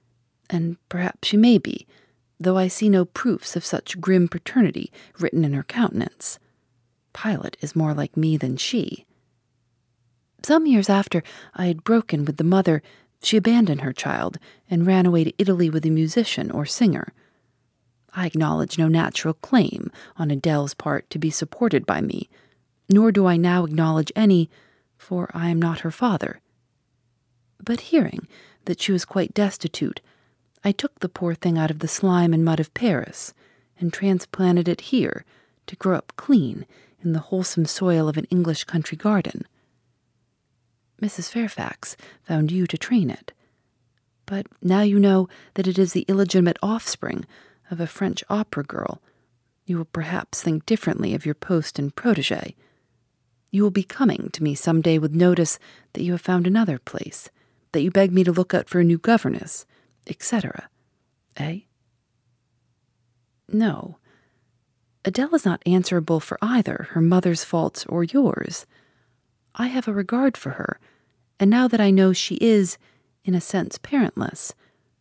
and 0.49 0.77
perhaps 0.89 1.27
she 1.27 1.37
may 1.37 1.57
be, 1.57 1.85
though 2.39 2.57
I 2.57 2.67
see 2.67 2.89
no 2.89 3.05
proofs 3.05 3.55
of 3.55 3.65
such 3.65 4.01
grim 4.01 4.27
paternity 4.27 4.91
written 5.19 5.45
in 5.45 5.53
her 5.53 5.63
countenance. 5.63 6.39
Pilot 7.13 7.57
is 7.61 7.75
more 7.75 7.93
like 7.93 8.17
me 8.17 8.37
than 8.37 8.57
she. 8.57 9.05
Some 10.43 10.65
years 10.65 10.89
after 10.89 11.21
I 11.53 11.65
had 11.65 11.83
broken 11.83 12.25
with 12.25 12.37
the 12.37 12.43
mother, 12.43 12.81
she 13.21 13.37
abandoned 13.37 13.81
her 13.81 13.93
child 13.93 14.39
and 14.69 14.87
ran 14.87 15.05
away 15.05 15.25
to 15.25 15.33
Italy 15.37 15.69
with 15.69 15.85
a 15.85 15.89
musician 15.89 16.49
or 16.49 16.65
singer. 16.65 17.13
I 18.19 18.25
acknowledge 18.25 18.77
no 18.77 18.89
natural 18.89 19.33
claim 19.33 19.89
on 20.17 20.29
Adele's 20.29 20.73
part 20.73 21.09
to 21.09 21.17
be 21.17 21.29
supported 21.29 21.85
by 21.85 22.01
me, 22.01 22.29
nor 22.89 23.13
do 23.13 23.25
I 23.25 23.37
now 23.37 23.63
acknowledge 23.63 24.11
any, 24.13 24.49
for 24.97 25.31
I 25.33 25.47
am 25.47 25.57
not 25.57 25.79
her 25.79 25.91
father. 25.91 26.41
But 27.63 27.79
hearing 27.79 28.27
that 28.65 28.81
she 28.81 28.91
was 28.91 29.05
quite 29.05 29.33
destitute, 29.33 30.01
I 30.65 30.73
took 30.73 30.99
the 30.99 31.07
poor 31.07 31.33
thing 31.33 31.57
out 31.57 31.71
of 31.71 31.79
the 31.79 31.87
slime 31.87 32.33
and 32.33 32.43
mud 32.43 32.59
of 32.59 32.73
Paris 32.73 33.33
and 33.79 33.93
transplanted 33.93 34.67
it 34.67 34.81
here 34.81 35.23
to 35.67 35.77
grow 35.77 35.95
up 35.95 36.11
clean 36.17 36.65
in 37.01 37.13
the 37.13 37.19
wholesome 37.19 37.63
soil 37.63 38.09
of 38.09 38.17
an 38.17 38.25
English 38.25 38.65
country 38.65 38.97
garden. 38.97 39.47
Mrs. 41.01 41.31
Fairfax 41.31 41.95
found 42.23 42.51
you 42.51 42.67
to 42.67 42.77
train 42.77 43.09
it. 43.09 43.31
But 44.25 44.45
now 44.61 44.81
you 44.81 44.99
know 44.99 45.29
that 45.53 45.67
it 45.67 45.79
is 45.79 45.93
the 45.93 46.05
illegitimate 46.09 46.59
offspring 46.61 47.25
of 47.69 47.79
a 47.79 47.87
French 47.87 48.23
opera 48.29 48.63
girl, 48.63 49.01
you 49.65 49.77
will 49.77 49.85
perhaps 49.85 50.41
think 50.41 50.65
differently 50.65 51.13
of 51.13 51.25
your 51.25 51.35
post 51.35 51.77
and 51.77 51.95
protege. 51.95 52.55
You 53.51 53.63
will 53.63 53.71
be 53.71 53.83
coming 53.83 54.29
to 54.33 54.43
me 54.43 54.55
some 54.55 54.81
day 54.81 54.97
with 54.99 55.13
notice 55.13 55.59
that 55.93 56.03
you 56.03 56.11
have 56.13 56.21
found 56.21 56.47
another 56.47 56.79
place, 56.79 57.29
that 57.71 57.81
you 57.81 57.91
beg 57.91 58.11
me 58.11 58.23
to 58.23 58.31
look 58.31 58.53
out 58.53 58.67
for 58.67 58.79
a 58.79 58.83
new 58.83 58.97
governess, 58.97 59.65
etc. 60.07 60.69
Eh? 61.37 61.59
No. 63.47 63.97
Adele 65.05 65.35
is 65.35 65.45
not 65.45 65.63
answerable 65.65 66.19
for 66.19 66.37
either 66.41 66.89
her 66.91 67.01
mother's 67.01 67.43
faults 67.43 67.85
or 67.85 68.03
yours. 68.03 68.65
I 69.55 69.67
have 69.67 69.87
a 69.87 69.93
regard 69.93 70.35
for 70.35 70.51
her, 70.51 70.79
and 71.39 71.49
now 71.49 71.67
that 71.67 71.81
I 71.81 71.89
know 71.89 72.13
she 72.13 72.35
is, 72.35 72.77
in 73.23 73.33
a 73.33 73.41
sense, 73.41 73.77
parentless, 73.77 74.53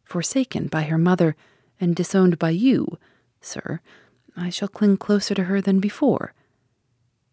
forsaken 0.05 0.69
by 0.69 0.83
her 0.83 0.99
mother, 0.99 1.37
and 1.81 1.95
disowned 1.95 2.39
by 2.39 2.51
you, 2.51 2.99
sir, 3.41 3.81
I 4.37 4.51
shall 4.51 4.69
cling 4.69 4.97
closer 4.97 5.35
to 5.35 5.45
her 5.45 5.61
than 5.61 5.81
before. 5.81 6.33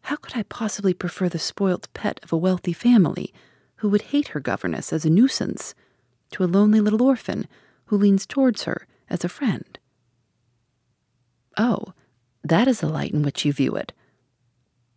How 0.01 0.15
could 0.15 0.35
I 0.35 0.43
possibly 0.43 0.93
prefer 0.93 1.29
the 1.29 1.39
spoilt 1.39 1.87
pet 1.93 2.19
of 2.23 2.31
a 2.31 2.37
wealthy 2.37 2.73
family, 2.73 3.33
who 3.77 3.89
would 3.89 4.03
hate 4.03 4.29
her 4.29 4.39
governess 4.39 4.93
as 4.93 5.05
a 5.05 5.09
nuisance, 5.09 5.73
to 6.31 6.43
a 6.43 6.45
lonely 6.45 6.79
little 6.79 7.03
orphan 7.03 7.47
who 7.85 7.97
leans 7.97 8.25
towards 8.25 8.63
her 8.63 8.87
as 9.09 9.23
a 9.23 9.29
friend? 9.29 9.79
Oh, 11.57 11.93
that 12.43 12.67
is 12.67 12.81
the 12.81 12.89
light 12.89 13.13
in 13.13 13.23
which 13.23 13.45
you 13.45 13.53
view 13.53 13.75
it. 13.75 13.93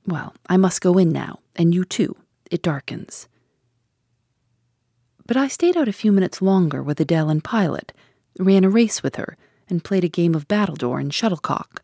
Well, 0.06 0.34
I 0.46 0.56
must 0.56 0.80
go 0.80 0.98
in 0.98 1.10
now, 1.10 1.40
and 1.56 1.74
you 1.74 1.84
too. 1.84 2.16
It 2.50 2.62
darkens. 2.62 3.28
But 5.26 5.36
I 5.36 5.48
stayed 5.48 5.76
out 5.76 5.88
a 5.88 5.92
few 5.92 6.12
minutes 6.12 6.40
longer 6.40 6.82
with 6.82 6.98
Adele 7.00 7.28
and 7.28 7.44
Pilot, 7.44 7.92
ran 8.38 8.64
a 8.64 8.70
race 8.70 9.02
with 9.02 9.16
her, 9.16 9.36
and 9.68 9.84
played 9.84 10.04
a 10.04 10.08
game 10.08 10.34
of 10.34 10.48
battledore 10.48 11.00
and 11.00 11.12
shuttlecock. 11.12 11.82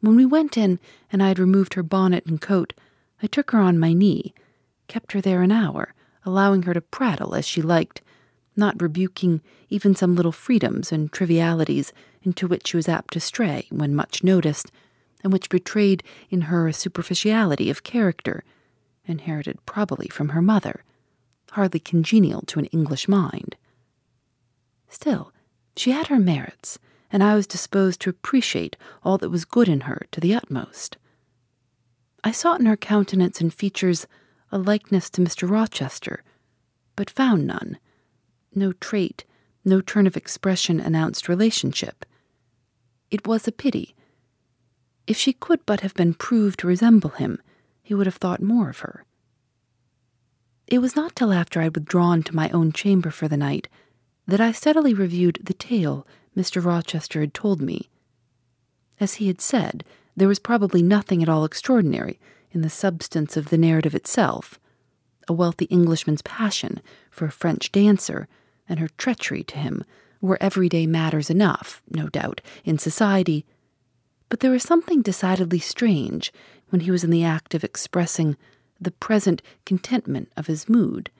When 0.00 0.16
we 0.16 0.26
went 0.26 0.56
in 0.56 0.78
and 1.12 1.22
I 1.22 1.28
had 1.28 1.38
removed 1.38 1.74
her 1.74 1.82
bonnet 1.82 2.26
and 2.26 2.40
coat, 2.40 2.72
I 3.22 3.26
took 3.26 3.50
her 3.50 3.58
on 3.58 3.78
my 3.78 3.92
knee, 3.92 4.34
kept 4.88 5.12
her 5.12 5.20
there 5.20 5.42
an 5.42 5.52
hour, 5.52 5.94
allowing 6.24 6.62
her 6.62 6.74
to 6.74 6.80
prattle 6.80 7.34
as 7.34 7.46
she 7.46 7.62
liked, 7.62 8.00
not 8.56 8.80
rebuking 8.80 9.40
even 9.68 9.94
some 9.94 10.14
little 10.14 10.32
freedoms 10.32 10.92
and 10.92 11.12
trivialities 11.12 11.92
into 12.22 12.46
which 12.46 12.68
she 12.68 12.76
was 12.76 12.88
apt 12.88 13.12
to 13.14 13.20
stray 13.20 13.66
when 13.70 13.94
much 13.94 14.22
noticed, 14.22 14.70
and 15.22 15.32
which 15.32 15.48
betrayed 15.48 16.02
in 16.30 16.42
her 16.42 16.68
a 16.68 16.72
superficiality 16.72 17.70
of 17.70 17.82
character, 17.82 18.44
inherited 19.06 19.58
probably 19.66 20.08
from 20.08 20.30
her 20.30 20.42
mother 20.42 20.84
hardly 21.54 21.78
congenial 21.78 22.42
to 22.42 22.58
an 22.58 22.64
English 22.66 23.06
mind. 23.06 23.56
Still, 24.88 25.32
she 25.76 25.90
had 25.90 26.08
her 26.08 26.18
merits, 26.18 26.78
and 27.10 27.22
I 27.22 27.34
was 27.34 27.46
disposed 27.46 28.00
to 28.00 28.10
appreciate 28.10 28.76
all 29.02 29.18
that 29.18 29.30
was 29.30 29.44
good 29.44 29.68
in 29.68 29.82
her 29.82 30.06
to 30.12 30.20
the 30.20 30.34
utmost. 30.34 30.96
I 32.22 32.30
sought 32.30 32.60
in 32.60 32.66
her 32.66 32.76
countenance 32.76 33.40
and 33.40 33.52
features 33.52 34.06
a 34.50 34.58
likeness 34.58 35.10
to 35.10 35.20
Mr. 35.20 35.48
Rochester, 35.48 36.22
but 36.96 37.10
found 37.10 37.46
none. 37.46 37.78
No 38.54 38.72
trait, 38.72 39.24
no 39.64 39.80
turn 39.80 40.06
of 40.06 40.16
expression 40.16 40.80
announced 40.80 41.28
relationship. 41.28 42.06
It 43.10 43.26
was 43.26 43.46
a 43.46 43.52
pity. 43.52 43.94
If 45.06 45.16
she 45.16 45.32
could 45.32 45.66
but 45.66 45.80
have 45.80 45.94
been 45.94 46.14
proved 46.14 46.60
to 46.60 46.66
resemble 46.66 47.10
him, 47.10 47.40
he 47.82 47.94
would 47.94 48.06
have 48.06 48.16
thought 48.16 48.42
more 48.42 48.70
of 48.70 48.80
her. 48.80 49.04
It 50.66 50.78
was 50.78 50.96
not 50.96 51.14
till 51.14 51.32
after 51.32 51.60
I 51.60 51.64
had 51.64 51.76
withdrawn 51.76 52.22
to 52.22 52.34
my 52.34 52.48
own 52.50 52.72
chamber 52.72 53.10
for 53.10 53.28
the 53.28 53.36
night 53.36 53.68
that 54.26 54.40
I 54.40 54.52
steadily 54.52 54.94
reviewed 54.94 55.38
the 55.42 55.54
tale 55.54 56.06
Mr. 56.36 56.64
Rochester 56.64 57.20
had 57.20 57.34
told 57.34 57.60
me. 57.60 57.90
As 59.00 59.14
he 59.14 59.26
had 59.26 59.40
said, 59.40 59.84
there 60.16 60.28
was 60.28 60.38
probably 60.38 60.82
nothing 60.82 61.22
at 61.22 61.28
all 61.28 61.44
extraordinary 61.44 62.18
in 62.52 62.62
the 62.62 62.70
substance 62.70 63.36
of 63.36 63.50
the 63.50 63.58
narrative 63.58 63.94
itself. 63.94 64.58
A 65.28 65.32
wealthy 65.32 65.64
Englishman's 65.66 66.22
passion 66.22 66.80
for 67.10 67.24
a 67.26 67.32
French 67.32 67.72
dancer 67.72 68.28
and 68.68 68.78
her 68.78 68.88
treachery 68.96 69.42
to 69.44 69.58
him 69.58 69.84
were 70.20 70.38
everyday 70.40 70.86
matters 70.86 71.28
enough, 71.28 71.82
no 71.90 72.08
doubt, 72.08 72.40
in 72.64 72.78
society. 72.78 73.44
But 74.28 74.40
there 74.40 74.50
was 74.50 74.62
something 74.62 75.02
decidedly 75.02 75.58
strange 75.58 76.32
when 76.70 76.80
he 76.80 76.90
was 76.90 77.04
in 77.04 77.10
the 77.10 77.24
act 77.24 77.54
of 77.54 77.64
expressing 77.64 78.36
the 78.80 78.90
present 78.90 79.42
contentment 79.66 80.32
of 80.36 80.46
his 80.46 80.68
mood, 80.68 81.10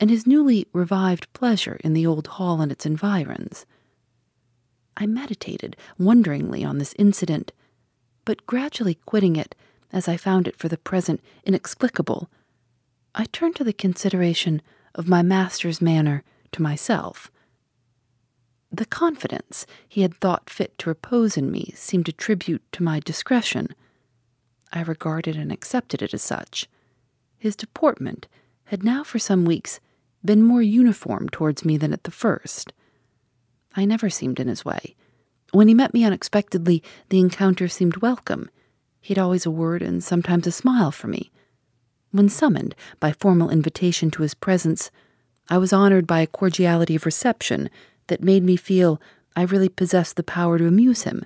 and 0.00 0.10
his 0.10 0.26
newly 0.26 0.66
revived 0.72 1.32
pleasure 1.32 1.78
in 1.84 1.92
the 1.92 2.06
old 2.06 2.26
hall 2.26 2.60
and 2.60 2.72
its 2.72 2.86
environs. 2.86 3.64
I 4.96 5.06
meditated 5.06 5.76
wonderingly 5.98 6.64
on 6.64 6.78
this 6.78 6.94
incident, 6.98 7.52
but 8.24 8.46
gradually 8.46 8.94
quitting 9.06 9.36
it 9.36 9.54
as 9.92 10.08
I 10.08 10.16
found 10.16 10.48
it 10.48 10.58
for 10.58 10.68
the 10.68 10.78
present 10.78 11.20
inexplicable, 11.44 12.28
I 13.14 13.24
turned 13.26 13.56
to 13.56 13.64
the 13.64 13.72
consideration 13.72 14.60
of 14.94 15.08
my 15.08 15.22
master's 15.22 15.80
manner 15.80 16.24
to 16.52 16.62
myself. 16.62 17.30
The 18.72 18.86
confidence 18.86 19.66
he 19.88 20.02
had 20.02 20.14
thought 20.14 20.50
fit 20.50 20.76
to 20.78 20.90
repose 20.90 21.36
in 21.36 21.50
me 21.50 21.72
seemed 21.76 22.08
a 22.08 22.12
tribute 22.12 22.62
to 22.72 22.82
my 22.82 22.98
discretion. 22.98 23.68
I 24.72 24.82
regarded 24.82 25.36
and 25.36 25.52
accepted 25.52 26.02
it 26.02 26.12
as 26.12 26.22
such. 26.22 26.68
His 27.38 27.54
deportment 27.54 28.26
had 28.64 28.82
now 28.82 29.04
for 29.04 29.20
some 29.20 29.44
weeks 29.44 29.78
been 30.24 30.42
more 30.42 30.62
uniform 30.62 31.28
towards 31.28 31.64
me 31.64 31.76
than 31.76 31.92
at 31.92 32.04
the 32.04 32.10
first. 32.10 32.72
I 33.76 33.84
never 33.84 34.08
seemed 34.08 34.40
in 34.40 34.48
his 34.48 34.64
way. 34.64 34.96
When 35.52 35.68
he 35.68 35.74
met 35.74 35.94
me 35.94 36.04
unexpectedly, 36.04 36.82
the 37.10 37.20
encounter 37.20 37.68
seemed 37.68 37.98
welcome. 37.98 38.50
He 39.00 39.14
had 39.14 39.22
always 39.22 39.46
a 39.46 39.50
word 39.50 39.82
and 39.82 40.02
sometimes 40.02 40.46
a 40.46 40.52
smile 40.52 40.90
for 40.90 41.08
me. 41.08 41.30
When 42.10 42.28
summoned 42.28 42.74
by 43.00 43.12
formal 43.12 43.50
invitation 43.50 44.10
to 44.12 44.22
his 44.22 44.34
presence, 44.34 44.90
I 45.48 45.58
was 45.58 45.72
honored 45.72 46.06
by 46.06 46.20
a 46.20 46.26
cordiality 46.26 46.94
of 46.94 47.04
reception 47.04 47.68
that 48.06 48.22
made 48.22 48.44
me 48.44 48.56
feel 48.56 49.00
I 49.36 49.42
really 49.42 49.68
possessed 49.68 50.16
the 50.16 50.22
power 50.22 50.58
to 50.58 50.66
amuse 50.66 51.02
him, 51.02 51.24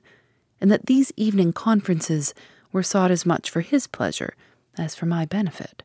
and 0.60 0.72
that 0.72 0.86
these 0.86 1.12
evening 1.16 1.52
conferences 1.52 2.34
were 2.72 2.82
sought 2.82 3.10
as 3.10 3.26
much 3.26 3.50
for 3.50 3.60
his 3.60 3.86
pleasure 3.86 4.34
as 4.76 4.94
for 4.94 5.06
my 5.06 5.24
benefit. 5.24 5.82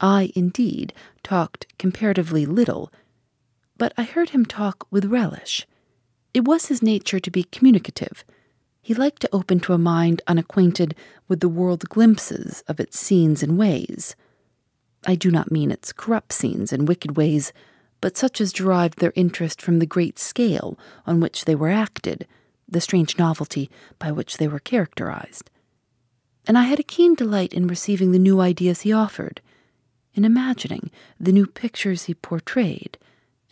I, 0.00 0.30
indeed, 0.34 0.92
talked 1.22 1.66
comparatively 1.78 2.46
little, 2.46 2.92
but 3.76 3.92
I 3.96 4.02
heard 4.02 4.30
him 4.30 4.44
talk 4.44 4.86
with 4.90 5.06
relish. 5.06 5.66
It 6.34 6.44
was 6.44 6.66
his 6.66 6.82
nature 6.82 7.18
to 7.20 7.30
be 7.30 7.44
communicative. 7.44 8.24
He 8.80 8.94
liked 8.94 9.22
to 9.22 9.34
open 9.34 9.60
to 9.60 9.72
a 9.72 9.78
mind 9.78 10.22
unacquainted 10.26 10.94
with 11.26 11.40
the 11.40 11.48
world 11.48 11.88
glimpses 11.88 12.62
of 12.68 12.80
its 12.80 12.98
scenes 12.98 13.42
and 13.42 13.58
ways. 13.58 14.14
I 15.06 15.14
do 15.14 15.30
not 15.30 15.52
mean 15.52 15.70
its 15.70 15.92
corrupt 15.92 16.32
scenes 16.32 16.72
and 16.72 16.88
wicked 16.88 17.16
ways, 17.16 17.52
but 18.00 18.16
such 18.16 18.40
as 18.40 18.52
derived 18.52 18.98
their 18.98 19.12
interest 19.16 19.60
from 19.60 19.78
the 19.78 19.86
great 19.86 20.18
scale 20.18 20.78
on 21.06 21.20
which 21.20 21.44
they 21.44 21.54
were 21.54 21.70
acted, 21.70 22.26
the 22.68 22.80
strange 22.80 23.18
novelty 23.18 23.70
by 23.98 24.12
which 24.12 24.36
they 24.36 24.46
were 24.46 24.58
characterized. 24.58 25.50
And 26.46 26.56
I 26.56 26.62
had 26.62 26.78
a 26.78 26.84
keen 26.84 27.14
delight 27.14 27.52
in 27.52 27.66
receiving 27.66 28.12
the 28.12 28.18
new 28.18 28.40
ideas 28.40 28.82
he 28.82 28.92
offered 28.92 29.40
in 30.18 30.24
imagining 30.24 30.90
the 31.20 31.30
new 31.30 31.46
pictures 31.46 32.04
he 32.04 32.14
portrayed, 32.14 32.98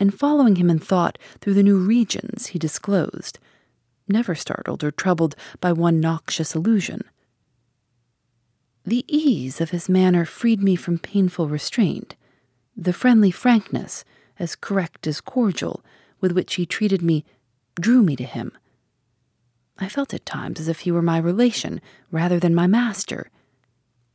and 0.00 0.18
following 0.18 0.57
him 0.57 0.68
in 0.68 0.81
thought 0.81 1.16
through 1.40 1.55
the 1.55 1.62
new 1.62 1.79
regions 1.79 2.48
he 2.48 2.59
disclosed, 2.59 3.38
never 4.09 4.35
startled 4.35 4.83
or 4.83 4.90
troubled 4.90 5.37
by 5.61 5.72
one 5.72 6.00
noxious 6.00 6.57
illusion. 6.57 7.02
The 8.85 9.05
ease 9.07 9.61
of 9.61 9.70
his 9.70 9.88
manner 9.88 10.24
freed 10.24 10.61
me 10.61 10.74
from 10.74 10.98
painful 10.98 11.48
restraint. 11.48 12.16
The 12.76 12.92
friendly 12.92 13.31
frankness, 13.31 14.05
as 14.37 14.57
correct 14.57 15.07
as 15.07 15.20
cordial, 15.20 15.85
with 16.20 16.33
which 16.33 16.55
he 16.55 16.66
treated 16.66 17.00
me, 17.00 17.24
drew 17.81 18.02
me 18.02 18.16
to 18.16 18.24
him. 18.24 18.50
I 19.79 19.88
felt 19.88 20.12
at 20.12 20.26
times 20.26 20.59
as 20.59 20.66
if 20.66 20.81
he 20.81 20.90
were 20.90 21.00
my 21.00 21.18
relation 21.18 21.81
rather 22.11 22.40
than 22.40 22.57
my 22.57 22.66
master. 22.66 23.31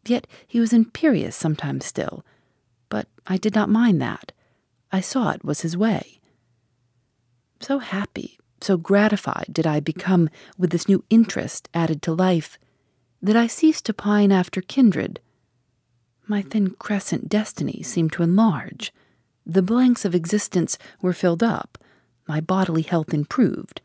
Yet 0.06 0.28
he 0.46 0.60
was 0.60 0.74
imperious 0.74 1.38
sometimes 1.38 1.86
still, 1.86 2.26
but 2.92 3.08
I 3.26 3.38
did 3.38 3.56
not 3.56 3.70
mind 3.70 4.00
that. 4.02 4.34
I 4.92 5.00
saw 5.02 5.32
it 5.32 5.44
was 5.44 5.62
his 5.62 5.78
way. 5.78 6.20
So 7.62 7.80
happy, 7.80 8.38
so 8.60 8.76
gratified 8.78 9.48
did 9.52 9.66
I 9.66 9.80
become 9.80 10.30
with 10.58 10.70
this 10.72 10.88
new 10.90 11.04
interest 11.10 11.70
added 11.74 12.02
to 12.04 12.14
life 12.14 12.60
that 13.22 13.38
I 13.38 13.48
ceased 13.48 13.86
to 13.86 13.94
pine 13.94 14.32
after 14.32 14.62
kindred. 14.62 15.22
My 16.28 16.42
thin 16.42 16.72
crescent 16.72 17.30
destiny 17.30 17.82
seemed 17.82 18.12
to 18.14 18.24
enlarge. 18.24 18.92
The 19.46 19.62
blanks 19.62 20.06
of 20.06 20.14
existence 20.14 20.78
were 21.02 21.14
filled 21.14 21.42
up. 21.42 21.78
My 22.28 22.42
bodily 22.42 22.82
health 22.82 23.14
improved. 23.14 23.80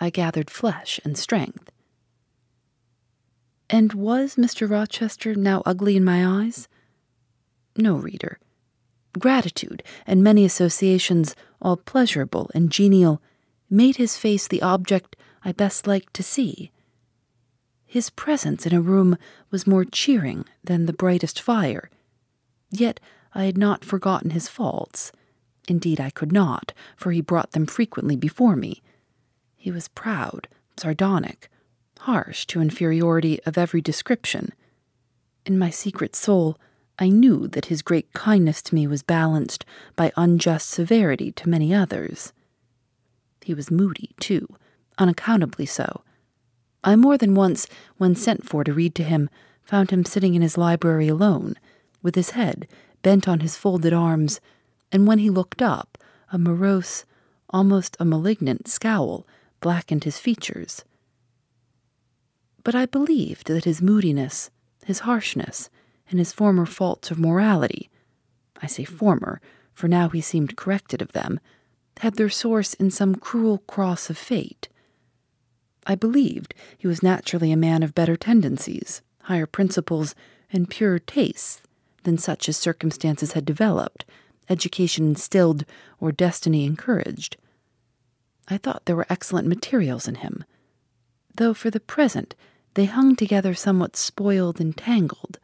I 0.00 0.10
gathered 0.10 0.50
flesh 0.50 1.00
and 1.04 1.18
strength. 1.18 1.70
And 3.68 3.92
was 3.94 4.36
Mr. 4.36 4.70
Rochester 4.70 5.34
now 5.34 5.62
ugly 5.66 5.96
in 5.96 6.04
my 6.04 6.44
eyes? 6.44 6.68
No, 7.76 7.96
reader. 7.96 8.38
Gratitude 9.18 9.82
and 10.06 10.22
many 10.22 10.44
associations, 10.44 11.36
all 11.60 11.76
pleasurable 11.76 12.50
and 12.54 12.70
genial, 12.70 13.22
made 13.70 13.96
his 13.96 14.16
face 14.16 14.48
the 14.48 14.62
object 14.62 15.16
I 15.44 15.52
best 15.52 15.86
liked 15.86 16.14
to 16.14 16.22
see. 16.22 16.70
His 17.86 18.10
presence 18.10 18.66
in 18.66 18.74
a 18.74 18.80
room 18.80 19.16
was 19.50 19.66
more 19.66 19.84
cheering 19.84 20.44
than 20.64 20.86
the 20.86 20.92
brightest 20.92 21.40
fire. 21.40 21.90
Yet 22.70 22.98
I 23.34 23.44
had 23.44 23.56
not 23.56 23.84
forgotten 23.84 24.30
his 24.30 24.48
faults. 24.48 25.12
Indeed, 25.68 26.00
I 26.00 26.10
could 26.10 26.32
not, 26.32 26.72
for 26.96 27.12
he 27.12 27.20
brought 27.20 27.52
them 27.52 27.66
frequently 27.66 28.16
before 28.16 28.56
me. 28.56 28.82
He 29.56 29.70
was 29.70 29.88
proud, 29.88 30.48
sardonic, 30.76 31.48
harsh 32.00 32.46
to 32.46 32.60
inferiority 32.60 33.40
of 33.46 33.56
every 33.56 33.80
description. 33.80 34.52
In 35.46 35.58
my 35.58 35.70
secret 35.70 36.16
soul, 36.16 36.58
I 36.98 37.08
knew 37.08 37.48
that 37.48 37.66
his 37.66 37.82
great 37.82 38.12
kindness 38.12 38.62
to 38.62 38.74
me 38.74 38.86
was 38.86 39.02
balanced 39.02 39.64
by 39.96 40.12
unjust 40.16 40.70
severity 40.70 41.32
to 41.32 41.48
many 41.48 41.74
others. 41.74 42.32
He 43.40 43.54
was 43.54 43.70
moody, 43.70 44.10
too, 44.20 44.48
unaccountably 44.98 45.66
so. 45.66 46.02
I 46.84 46.96
more 46.96 47.18
than 47.18 47.34
once, 47.34 47.66
when 47.96 48.14
sent 48.14 48.46
for 48.46 48.62
to 48.62 48.72
read 48.72 48.94
to 48.96 49.02
him, 49.02 49.28
found 49.62 49.90
him 49.90 50.04
sitting 50.04 50.34
in 50.34 50.42
his 50.42 50.58
library 50.58 51.08
alone, 51.08 51.56
with 52.02 52.14
his 52.14 52.30
head 52.30 52.68
bent 53.02 53.28
on 53.28 53.40
his 53.40 53.56
folded 53.56 53.92
arms, 53.92 54.40
and 54.90 55.06
when 55.06 55.18
he 55.18 55.30
looked 55.30 55.60
up, 55.60 55.98
a 56.32 56.38
morose, 56.38 57.04
almost 57.50 57.96
a 58.00 58.04
malignant 58.04 58.66
scowl 58.66 59.26
blackened 59.60 60.04
his 60.04 60.18
features. 60.18 60.84
But 62.62 62.74
I 62.74 62.86
believed 62.86 63.46
that 63.48 63.64
his 63.64 63.82
moodiness, 63.82 64.50
his 64.84 65.00
harshness, 65.00 65.68
and 66.10 66.18
his 66.18 66.32
former 66.32 66.66
faults 66.66 67.10
of 67.10 67.18
morality 67.18 67.90
I 68.64 68.66
say 68.66 68.84
former, 68.84 69.40
for 69.74 69.88
now 69.88 70.08
he 70.08 70.20
seemed 70.22 70.56
corrected 70.56 71.02
of 71.02 71.12
them 71.12 71.38
had 71.98 72.14
their 72.14 72.30
source 72.30 72.74
in 72.74 72.90
some 72.90 73.14
cruel 73.14 73.58
cross 73.58 74.08
of 74.10 74.16
fate. 74.16 74.68
I 75.86 75.94
believed 75.94 76.54
he 76.78 76.86
was 76.86 77.02
naturally 77.02 77.52
a 77.52 77.56
man 77.56 77.82
of 77.82 77.94
better 77.94 78.16
tendencies, 78.16 79.02
higher 79.24 79.46
principles, 79.46 80.14
and 80.50 80.70
purer 80.70 80.98
tastes 80.98 81.62
than 82.04 82.16
such 82.16 82.48
as 82.48 82.56
circumstances 82.56 83.32
had 83.32 83.44
developed, 83.44 84.04
education 84.48 85.08
instilled, 85.08 85.64
or 86.00 86.10
destiny 86.10 86.64
encouraged. 86.64 87.36
I 88.48 88.58
thought 88.58 88.86
there 88.86 88.96
were 88.96 89.06
excellent 89.10 89.48
materials 89.48 90.08
in 90.08 90.16
him, 90.16 90.44
though 91.36 91.54
for 91.54 91.70
the 91.70 91.80
present 91.80 92.34
they 92.74 92.86
hung 92.86 93.14
together 93.14 93.54
somewhat 93.54 93.96
spoiled 93.96 94.60
and 94.60 94.76
tangled. 94.76 95.38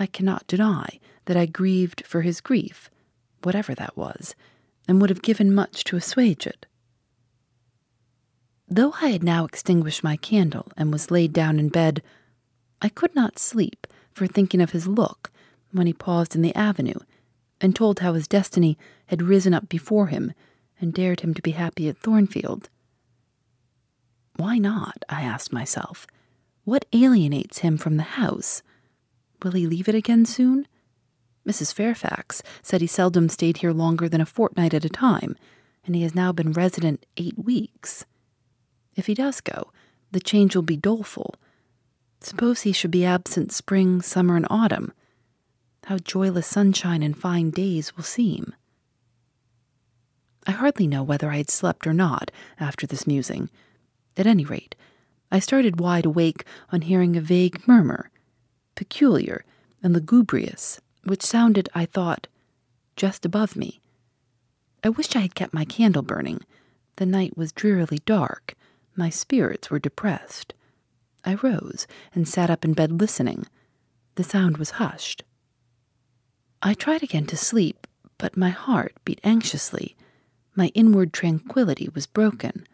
I 0.00 0.06
cannot 0.06 0.46
deny 0.46 0.98
that 1.26 1.36
I 1.36 1.44
grieved 1.44 2.04
for 2.06 2.22
his 2.22 2.40
grief, 2.40 2.90
whatever 3.42 3.74
that 3.74 3.98
was, 3.98 4.34
and 4.88 4.98
would 5.00 5.10
have 5.10 5.22
given 5.22 5.54
much 5.54 5.84
to 5.84 5.96
assuage 5.96 6.46
it. 6.46 6.64
Though 8.66 8.94
I 9.02 9.08
had 9.08 9.22
now 9.22 9.44
extinguished 9.44 10.02
my 10.02 10.16
candle 10.16 10.72
and 10.76 10.90
was 10.90 11.10
laid 11.10 11.34
down 11.34 11.58
in 11.58 11.68
bed, 11.68 12.02
I 12.80 12.88
could 12.88 13.14
not 13.14 13.38
sleep 13.38 13.86
for 14.12 14.26
thinking 14.26 14.62
of 14.62 14.70
his 14.70 14.86
look 14.86 15.30
when 15.70 15.86
he 15.86 15.92
paused 15.92 16.34
in 16.34 16.40
the 16.40 16.54
avenue 16.54 16.98
and 17.60 17.76
told 17.76 18.00
how 18.00 18.14
his 18.14 18.26
destiny 18.26 18.78
had 19.06 19.20
risen 19.20 19.52
up 19.52 19.68
before 19.68 20.06
him 20.06 20.32
and 20.80 20.94
dared 20.94 21.20
him 21.20 21.34
to 21.34 21.42
be 21.42 21.50
happy 21.50 21.88
at 21.88 21.98
Thornfield. 21.98 22.70
Why 24.36 24.56
not? 24.56 25.04
I 25.10 25.22
asked 25.22 25.52
myself. 25.52 26.06
What 26.64 26.86
alienates 26.94 27.58
him 27.58 27.76
from 27.76 27.98
the 27.98 28.02
house? 28.02 28.62
Will 29.42 29.52
he 29.52 29.66
leave 29.66 29.88
it 29.88 29.94
again 29.94 30.24
soon? 30.24 30.66
Mrs. 31.46 31.72
Fairfax 31.72 32.42
said 32.62 32.80
he 32.80 32.86
seldom 32.86 33.28
stayed 33.28 33.58
here 33.58 33.72
longer 33.72 34.08
than 34.08 34.20
a 34.20 34.26
fortnight 34.26 34.74
at 34.74 34.84
a 34.84 34.90
time, 34.90 35.36
and 35.84 35.94
he 35.94 36.02
has 36.02 36.14
now 36.14 36.32
been 36.32 36.52
resident 36.52 37.06
eight 37.16 37.38
weeks. 37.38 38.04
If 38.94 39.06
he 39.06 39.14
does 39.14 39.40
go, 39.40 39.72
the 40.12 40.20
change 40.20 40.54
will 40.54 40.62
be 40.62 40.76
doleful. 40.76 41.34
Suppose 42.20 42.62
he 42.62 42.72
should 42.72 42.90
be 42.90 43.04
absent 43.04 43.52
spring, 43.52 44.02
summer, 44.02 44.36
and 44.36 44.46
autumn. 44.50 44.92
How 45.84 45.96
joyless 45.96 46.46
sunshine 46.46 47.02
and 47.02 47.16
fine 47.16 47.50
days 47.50 47.96
will 47.96 48.04
seem. 48.04 48.54
I 50.46 50.52
hardly 50.52 50.86
know 50.86 51.02
whether 51.02 51.30
I 51.30 51.38
had 51.38 51.50
slept 51.50 51.86
or 51.86 51.94
not 51.94 52.30
after 52.58 52.86
this 52.86 53.06
musing. 53.06 53.48
At 54.16 54.26
any 54.26 54.44
rate, 54.44 54.74
I 55.30 55.38
started 55.38 55.80
wide 55.80 56.04
awake 56.04 56.44
on 56.70 56.82
hearing 56.82 57.16
a 57.16 57.20
vague 57.20 57.66
murmur, 57.66 58.10
peculiar 58.80 59.44
and 59.82 59.92
lugubrious 59.92 60.80
which 61.04 61.20
sounded, 61.22 61.68
I 61.74 61.84
thought, 61.84 62.28
just 62.96 63.26
above 63.26 63.54
me. 63.54 63.78
I 64.82 64.88
wished 64.88 65.14
I 65.14 65.20
had 65.20 65.34
kept 65.34 65.52
my 65.52 65.66
candle 65.66 66.00
burning. 66.00 66.40
The 66.96 67.04
night 67.04 67.36
was 67.36 67.52
drearily 67.52 67.98
dark. 68.06 68.54
My 68.96 69.10
spirits 69.10 69.68
were 69.68 69.78
depressed. 69.78 70.54
I 71.26 71.34
rose 71.34 71.86
and 72.14 72.26
sat 72.26 72.48
up 72.48 72.64
in 72.64 72.72
bed 72.72 72.90
listening. 72.98 73.44
The 74.14 74.24
sound 74.24 74.56
was 74.56 74.70
hushed. 74.82 75.24
I 76.62 76.72
tried 76.72 77.02
again 77.02 77.26
to 77.26 77.36
sleep, 77.36 77.86
but 78.16 78.34
my 78.34 78.48
heart 78.48 78.94
beat 79.04 79.20
anxiously. 79.22 79.94
My 80.54 80.68
inward 80.68 81.12
tranquillity 81.12 81.90
was 81.94 82.06
broken. 82.06 82.66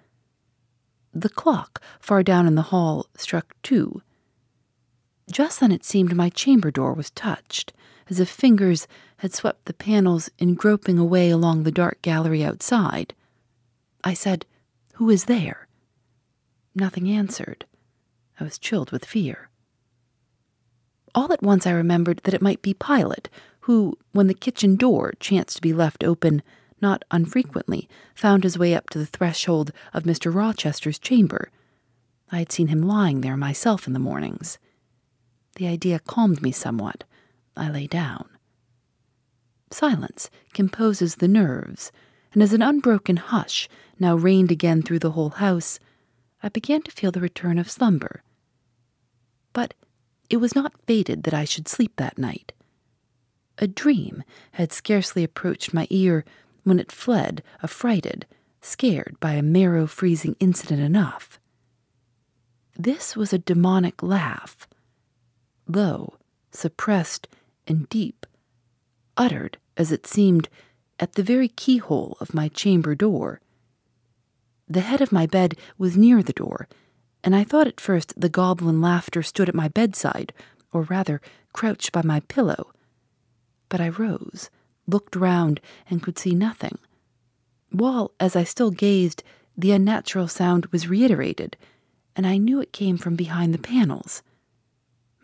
The 1.12 1.29
clock 1.29 1.83
far 1.99 2.23
down 2.23 2.47
in 2.47 2.55
the 2.55 2.71
hall 2.71 3.07
struck 3.16 3.57
two. 3.64 4.03
Just 5.31 5.61
then 5.61 5.73
it 5.73 5.85
seemed 5.85 6.15
my 6.15 6.31
chamber 6.31 6.71
door 6.71 6.93
was 6.93 7.11
touched 7.11 7.73
as 8.09 8.21
if 8.21 8.29
fingers 8.29 8.87
had 9.19 9.35
swept 9.35 9.65
the 9.65 9.75
panels 9.75 10.31
in 10.39 10.55
groping 10.55 10.99
away 10.99 11.31
along 11.31 11.62
the 11.62 11.73
dark 11.73 12.01
gallery 12.03 12.45
outside. 12.45 13.15
I 14.05 14.15
said, 14.15 14.47
Who 14.95 15.11
is 15.11 15.25
there? 15.25 15.67
Nothing 16.75 17.09
answered. 17.11 17.65
I 18.39 18.45
was 18.45 18.59
chilled 18.59 18.93
with 18.93 19.05
fear. 19.05 19.49
All 21.15 21.33
at 21.33 21.43
once 21.43 21.67
I 21.67 21.71
remembered 21.71 22.21
that 22.25 22.35
it 22.35 22.43
might 22.43 22.62
be 22.62 22.75
Pilot, 22.75 23.31
who, 23.61 23.99
when 24.12 24.27
the 24.27 24.35
kitchen 24.35 24.77
door 24.77 25.15
chanced 25.19 25.57
to 25.57 25.62
be 25.62 25.73
left 25.73 26.05
open, 26.05 26.43
not 26.81 27.05
unfrequently 27.11 27.89
found 28.15 28.45
his 28.45 28.59
way 28.59 28.75
up 28.75 28.91
to 28.91 28.99
the 28.99 29.07
threshold 29.07 29.73
of 29.95 30.05
Mr. 30.05 30.33
Rochester's 30.33 30.99
chamber. 30.99 31.51
I 32.31 32.39
had 32.39 32.53
seen 32.53 32.69
him 32.69 32.83
lying 32.83 33.23
there 33.23 33.37
myself 33.37 33.87
in 33.87 33.95
the 33.95 33.99
mornings. 33.99 34.59
The 35.57 35.66
idea 35.66 35.99
calmed 35.99 36.42
me 36.42 36.53
somewhat. 36.53 37.05
I 37.57 37.71
lay 37.71 37.87
down. 37.87 38.29
Silence 39.71 40.31
composes 40.53 41.16
the 41.16 41.29
nerves, 41.29 41.90
and 42.33 42.42
as 42.42 42.53
an 42.53 42.62
unbroken 42.62 43.16
hush 43.16 43.69
now 43.99 44.14
reigned 44.14 44.53
again 44.53 44.83
through 44.83 44.99
the 45.01 45.12
whole 45.12 45.31
house, 45.31 45.81
I 46.42 46.51
began 46.51 46.83
to 46.83 46.90
feel 46.90 47.11
the 47.11 47.21
return 47.21 47.59
of 47.59 47.71
slumber. 47.71 48.23
But 49.53 49.75
it 50.29 50.37
was 50.37 50.55
not 50.55 50.75
fated 50.87 51.23
that 51.25 51.35
I 51.35 51.45
should 51.45 51.69
sleep 51.69 51.95
that 51.97 52.19
night. 52.19 52.53
A 53.59 53.66
dream 53.66 54.23
had 54.53 54.73
scarcely 54.73 55.25
approached 55.25 55.73
my 55.73 55.87
ear 55.88 56.25
when 56.64 56.79
it 56.79 56.92
fled, 56.92 57.42
affrighted, 57.62 58.27
scared 58.61 59.16
by 59.21 59.33
a 59.33 59.42
marrow 59.42 59.87
freezing 59.87 60.37
incident 60.38 60.83
enough. 60.83 61.38
This 62.77 63.16
was 63.16 63.33
a 63.33 63.38
demonic 63.38 64.03
laugh, 64.03 64.69
low, 65.66 66.14
suppressed, 66.50 67.29
and 67.66 67.88
deep, 67.88 68.26
uttered, 69.16 69.59
as 69.76 69.92
it 69.92 70.07
seemed, 70.07 70.48
at 70.98 71.12
the 71.12 71.22
very 71.22 71.48
keyhole 71.48 72.16
of 72.20 72.35
my 72.35 72.48
chamber 72.48 72.94
door. 72.94 73.40
The 74.68 74.81
head 74.81 75.00
of 75.00 75.12
my 75.12 75.26
bed 75.26 75.57
was 75.79 75.96
near 75.96 76.22
the 76.22 76.33
door, 76.33 76.68
and 77.22 77.35
I 77.35 77.44
thought 77.44 77.66
at 77.66 77.81
first 77.81 78.14
the 78.16 78.29
goblin 78.29 78.81
laughter 78.81 79.22
stood 79.22 79.48
at 79.48 79.55
my 79.55 79.68
bedside, 79.68 80.33
or 80.72 80.83
rather 80.83 81.20
crouched 81.52 81.92
by 81.92 82.02
my 82.02 82.20
pillow. 82.20 82.72
But 83.68 83.81
I 83.81 83.88
rose, 83.88 84.50
looked 84.87 85.16
round, 85.16 85.61
and 85.90 86.02
could 86.02 86.18
see 86.18 86.35
nothing. 86.35 86.79
While, 87.70 88.12
as 88.20 88.37
I 88.37 88.44
still 88.44 88.70
gazed, 88.70 89.22
the 89.57 89.72
unnatural 89.72 90.29
sound 90.29 90.66
was 90.66 90.88
reiterated, 90.88 91.57
and 92.14 92.26
I 92.26 92.37
knew 92.38 92.61
it 92.61 92.72
came 92.72 92.96
from 92.96 93.16
behind 93.16 93.52
the 93.52 93.59
panels. 93.59 94.22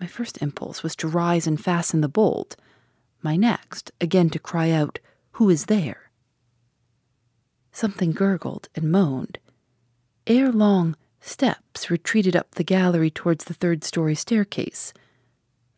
My 0.03 0.09
first 0.09 0.43
impulse 0.43 0.83
was 0.83 0.97
to 0.97 1.07
rise 1.07 1.47
and 1.47 1.63
fasten 1.63 2.01
the 2.01 2.09
bolt. 2.09 2.57
My 3.23 3.37
next, 3.37 3.93
again 4.01 4.31
to 4.31 4.41
cry 4.41 4.73
out, 4.73 4.99
Who 5.35 5.49
is 5.49 5.67
there? 5.67 6.11
Something 7.71 8.11
gurgled 8.11 8.69
and 8.75 8.91
moaned. 8.91 9.39
Ere 10.27 10.51
long, 10.51 10.97
steps 11.21 11.89
retreated 11.89 12.35
up 12.35 12.57
the 12.57 12.65
gallery 12.65 13.11
towards 13.13 13.45
the 13.45 13.55
third 13.55 13.85
story 13.85 14.17
staircase. 14.17 14.93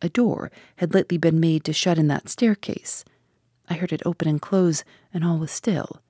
A 0.01 0.09
door 0.09 0.49
had 0.77 0.95
lately 0.95 1.19
been 1.19 1.39
made 1.39 1.63
to 1.65 1.71
shut 1.71 1.99
in 1.99 2.07
that 2.07 2.27
staircase. 2.27 3.05
I 3.69 3.75
heard 3.75 3.93
it 3.93 4.01
open 4.07 4.27
and 4.27 4.41
close, 4.41 4.83
and 5.13 5.23
all 5.23 5.37
was 5.37 5.51
still. 5.51 6.01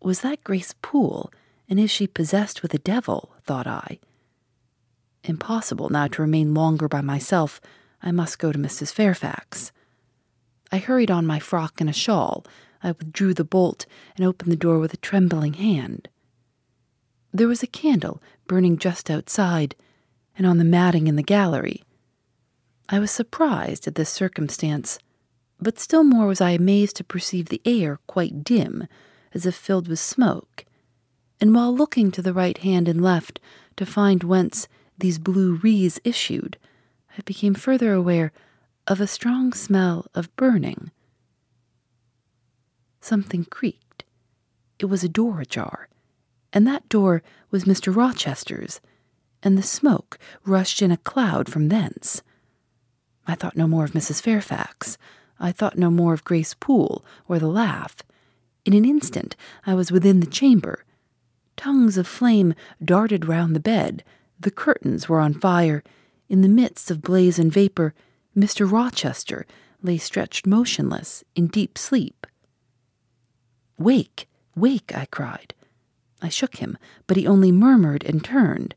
Was 0.00 0.20
that 0.20 0.44
Grace 0.44 0.76
Poole, 0.82 1.32
and 1.68 1.80
is 1.80 1.90
she 1.90 2.06
possessed 2.06 2.62
with 2.62 2.72
a 2.74 2.78
devil? 2.78 3.34
thought 3.44 3.66
I. 3.66 3.98
Impossible 5.24 5.90
now 5.90 6.08
to 6.08 6.22
remain 6.22 6.54
longer 6.54 6.88
by 6.88 7.00
myself. 7.00 7.60
I 8.02 8.12
must 8.12 8.38
go 8.38 8.52
to 8.52 8.58
Mrs. 8.58 8.92
Fairfax. 8.92 9.72
I 10.72 10.78
hurried 10.78 11.10
on 11.10 11.26
my 11.26 11.38
frock 11.38 11.80
and 11.80 11.90
a 11.90 11.92
shawl. 11.92 12.44
I 12.82 12.92
withdrew 12.92 13.34
the 13.34 13.44
bolt 13.44 13.86
and 14.16 14.24
opened 14.24 14.50
the 14.50 14.56
door 14.56 14.78
with 14.78 14.94
a 14.94 14.98
trembling 14.98 15.54
hand. 15.54 16.08
There 17.32 17.48
was 17.48 17.62
a 17.62 17.68
candle 17.68 18.22
burning 18.46 18.78
just 18.78 19.10
outside, 19.10 19.76
and 20.36 20.46
on 20.46 20.58
the 20.58 20.64
matting 20.64 21.06
in 21.06 21.16
the 21.16 21.22
gallery. 21.22 21.84
I 22.88 22.98
was 22.98 23.10
surprised 23.10 23.86
at 23.86 23.94
this 23.94 24.10
circumstance, 24.10 24.98
but 25.60 25.78
still 25.78 26.02
more 26.02 26.26
was 26.26 26.40
I 26.40 26.50
amazed 26.50 26.96
to 26.96 27.04
perceive 27.04 27.48
the 27.48 27.60
air 27.64 28.00
quite 28.06 28.42
dim, 28.42 28.88
as 29.34 29.46
if 29.46 29.54
filled 29.54 29.86
with 29.86 29.98
smoke. 29.98 30.64
And 31.40 31.54
while 31.54 31.74
looking 31.74 32.10
to 32.12 32.22
the 32.22 32.32
right 32.32 32.58
hand 32.58 32.88
and 32.88 33.02
left 33.02 33.38
to 33.76 33.86
find 33.86 34.24
whence 34.24 34.66
these 35.00 35.18
blue 35.18 35.54
wreaths 35.56 36.00
issued, 36.04 36.56
I 37.18 37.22
became 37.22 37.54
further 37.54 37.92
aware 37.92 38.32
of 38.86 39.00
a 39.00 39.06
strong 39.06 39.52
smell 39.52 40.06
of 40.14 40.34
burning. 40.36 40.90
Something 43.00 43.44
creaked. 43.44 44.04
It 44.78 44.86
was 44.86 45.04
a 45.04 45.08
door 45.08 45.40
ajar, 45.40 45.88
and 46.52 46.66
that 46.66 46.88
door 46.88 47.22
was 47.50 47.64
Mr. 47.64 47.94
Rochester's, 47.94 48.80
and 49.42 49.56
the 49.56 49.62
smoke 49.62 50.18
rushed 50.44 50.82
in 50.82 50.90
a 50.90 50.96
cloud 50.96 51.48
from 51.48 51.68
thence. 51.68 52.22
I 53.26 53.34
thought 53.34 53.56
no 53.56 53.68
more 53.68 53.84
of 53.84 53.92
Mrs. 53.92 54.20
Fairfax. 54.20 54.98
I 55.38 55.52
thought 55.52 55.78
no 55.78 55.90
more 55.90 56.12
of 56.12 56.24
Grace 56.24 56.54
Poole 56.54 57.04
or 57.28 57.38
the 57.38 57.46
laugh. 57.46 57.96
In 58.64 58.74
an 58.74 58.84
instant 58.84 59.36
I 59.66 59.74
was 59.74 59.92
within 59.92 60.20
the 60.20 60.26
chamber. 60.26 60.84
Tongues 61.56 61.96
of 61.96 62.06
flame 62.06 62.54
darted 62.82 63.26
round 63.26 63.54
the 63.54 63.60
bed. 63.60 64.02
The 64.40 64.50
curtains 64.50 65.06
were 65.06 65.20
on 65.20 65.34
fire. 65.34 65.84
In 66.30 66.40
the 66.40 66.48
midst 66.48 66.90
of 66.90 67.02
blaze 67.02 67.38
and 67.38 67.52
vapor, 67.52 67.94
Mr. 68.36 68.70
Rochester 68.70 69.44
lay 69.82 69.98
stretched 69.98 70.46
motionless 70.46 71.22
in 71.34 71.48
deep 71.48 71.76
sleep. 71.76 72.26
Wake, 73.76 74.28
wake, 74.56 74.96
I 74.96 75.06
cried. 75.06 75.52
I 76.22 76.30
shook 76.30 76.56
him, 76.56 76.78
but 77.06 77.16
he 77.16 77.26
only 77.26 77.52
murmured 77.52 78.04
and 78.04 78.24
turned. 78.24 78.74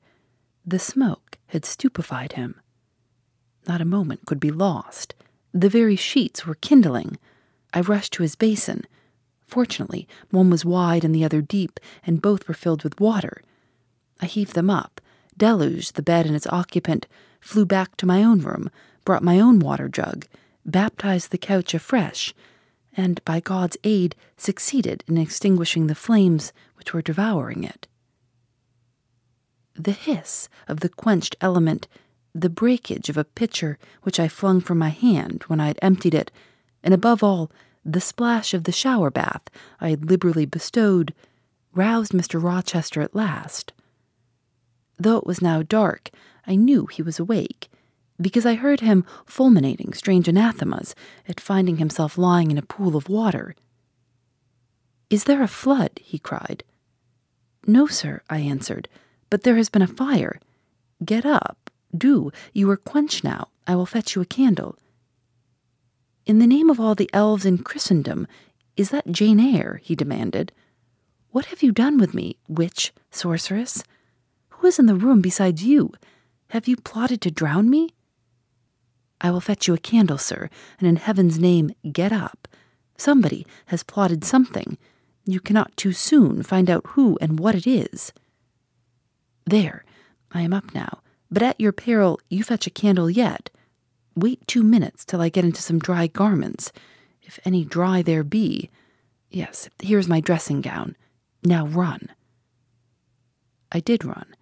The 0.65 0.79
smoke 0.79 1.37
had 1.47 1.65
stupefied 1.65 2.33
him. 2.33 2.59
Not 3.67 3.81
a 3.81 3.85
moment 3.85 4.25
could 4.25 4.39
be 4.39 4.51
lost. 4.51 5.15
The 5.53 5.69
very 5.69 5.95
sheets 5.95 6.45
were 6.45 6.55
kindling. 6.55 7.17
I 7.73 7.81
rushed 7.81 8.13
to 8.13 8.23
his 8.23 8.35
basin. 8.35 8.83
Fortunately, 9.47 10.07
one 10.31 10.49
was 10.49 10.65
wide 10.65 11.05
and 11.05 11.13
the 11.13 11.23
other 11.23 11.41
deep, 11.41 11.79
and 12.05 12.21
both 12.21 12.47
were 12.47 12.53
filled 12.53 12.83
with 12.83 12.99
water. 12.99 13.41
I 14.21 14.25
heaved 14.25 14.55
them 14.55 14.69
up, 14.69 14.99
deluged 15.37 15.95
the 15.95 16.01
bed 16.01 16.25
and 16.25 16.35
its 16.35 16.47
occupant, 16.47 17.07
flew 17.39 17.65
back 17.65 17.97
to 17.97 18.05
my 18.05 18.23
own 18.23 18.39
room, 18.39 18.69
brought 19.05 19.23
my 19.23 19.39
own 19.39 19.59
water 19.59 19.89
jug, 19.89 20.25
baptized 20.65 21.31
the 21.31 21.37
couch 21.37 21.73
afresh, 21.73 22.33
and 22.95 23.23
by 23.25 23.39
God's 23.39 23.77
aid 23.83 24.15
succeeded 24.37 25.03
in 25.07 25.17
extinguishing 25.17 25.87
the 25.87 25.95
flames 25.95 26.53
which 26.75 26.93
were 26.93 27.01
devouring 27.01 27.63
it. 27.63 27.87
The 29.75 29.91
hiss 29.91 30.49
of 30.67 30.81
the 30.81 30.89
quenched 30.89 31.35
element, 31.41 31.87
the 32.33 32.49
breakage 32.49 33.09
of 33.09 33.17
a 33.17 33.23
pitcher 33.23 33.77
which 34.03 34.19
I 34.19 34.27
flung 34.27 34.61
from 34.61 34.77
my 34.77 34.89
hand 34.89 35.43
when 35.47 35.59
I 35.59 35.67
had 35.67 35.79
emptied 35.81 36.13
it, 36.13 36.31
and 36.83 36.93
above 36.93 37.23
all, 37.23 37.51
the 37.83 38.01
splash 38.01 38.53
of 38.53 38.63
the 38.63 38.71
shower 38.71 39.09
bath 39.09 39.49
I 39.81 39.89
had 39.89 40.09
liberally 40.09 40.45
bestowed, 40.45 41.13
roused 41.73 42.11
Mr. 42.11 42.41
Rochester 42.41 43.01
at 43.01 43.15
last. 43.15 43.73
Though 45.03 45.17
it 45.17 45.27
was 45.27 45.41
now 45.41 45.63
dark, 45.63 46.11
I 46.47 46.55
knew 46.55 46.85
he 46.85 47.01
was 47.01 47.19
awake, 47.19 47.67
because 48.21 48.45
I 48.45 48.53
heard 48.53 48.79
him 48.79 49.03
fulminating 49.25 49.91
strange 49.91 50.29
anathemas 50.29 50.95
at 51.27 51.41
finding 51.41 51.75
himself 51.75 52.17
lying 52.17 52.51
in 52.51 52.57
a 52.57 52.61
pool 52.61 52.95
of 52.95 53.09
water. 53.09 53.53
Is 55.09 55.25
there 55.25 55.43
a 55.43 55.47
flood? 55.49 55.99
he 56.01 56.19
cried. 56.19 56.63
No, 57.67 57.85
sir, 57.85 58.21
I 58.29 58.37
answered, 58.37 58.87
but 59.29 59.43
there 59.43 59.57
has 59.57 59.67
been 59.67 59.81
a 59.81 59.87
fire. 59.87 60.39
Get 61.03 61.25
up, 61.25 61.69
do, 61.95 62.31
you 62.53 62.69
are 62.69 62.77
quenched 62.77 63.25
now. 63.25 63.49
I 63.67 63.75
will 63.75 63.85
fetch 63.85 64.15
you 64.15 64.21
a 64.21 64.25
candle. 64.25 64.77
In 66.25 66.39
the 66.39 66.47
name 66.47 66.69
of 66.69 66.79
all 66.79 66.95
the 66.95 67.09
elves 67.11 67.45
in 67.45 67.57
Christendom, 67.57 68.25
is 68.77 68.91
that 68.91 69.11
Jane 69.11 69.41
Eyre? 69.41 69.81
he 69.83 69.95
demanded. 69.95 70.53
What 71.31 71.47
have 71.47 71.61
you 71.61 71.73
done 71.73 71.97
with 71.97 72.13
me, 72.13 72.37
witch, 72.47 72.93
sorceress? 73.11 73.83
Is 74.65 74.79
in 74.79 74.85
the 74.85 74.95
room 74.95 75.19
besides 75.21 75.63
you? 75.63 75.91
Have 76.51 76.69
you 76.69 76.77
plotted 76.77 77.19
to 77.21 77.31
drown 77.31 77.69
me? 77.69 77.89
I 79.19 79.29
will 79.29 79.41
fetch 79.41 79.67
you 79.67 79.73
a 79.73 79.77
candle, 79.77 80.17
sir, 80.17 80.49
and 80.79 80.87
in 80.87 80.95
heaven's 80.95 81.37
name, 81.37 81.71
get 81.91 82.13
up. 82.13 82.47
Somebody 82.97 83.45
has 83.67 83.83
plotted 83.83 84.23
something. 84.23 84.77
You 85.25 85.41
cannot 85.41 85.75
too 85.75 85.91
soon 85.91 86.43
find 86.43 86.69
out 86.69 86.87
who 86.87 87.17
and 87.19 87.39
what 87.39 87.55
it 87.55 87.67
is. 87.67 88.13
There, 89.45 89.83
I 90.31 90.41
am 90.41 90.53
up 90.53 90.73
now, 90.73 91.01
but 91.29 91.43
at 91.43 91.59
your 91.59 91.73
peril, 91.73 92.19
you 92.29 92.43
fetch 92.43 92.65
a 92.65 92.71
candle 92.71 93.09
yet. 93.09 93.49
Wait 94.15 94.47
two 94.47 94.63
minutes 94.63 95.03
till 95.03 95.21
I 95.21 95.27
get 95.27 95.45
into 95.45 95.61
some 95.61 95.77
dry 95.77 96.07
garments, 96.07 96.71
if 97.21 97.37
any 97.43 97.65
dry 97.65 98.01
there 98.01 98.23
be. 98.23 98.69
Yes, 99.29 99.69
here's 99.81 100.07
my 100.07 100.21
dressing 100.21 100.61
gown. 100.61 100.95
Now 101.43 101.67
run. 101.67 102.07
I 103.71 103.81
did 103.81 104.05
run. 104.05 104.33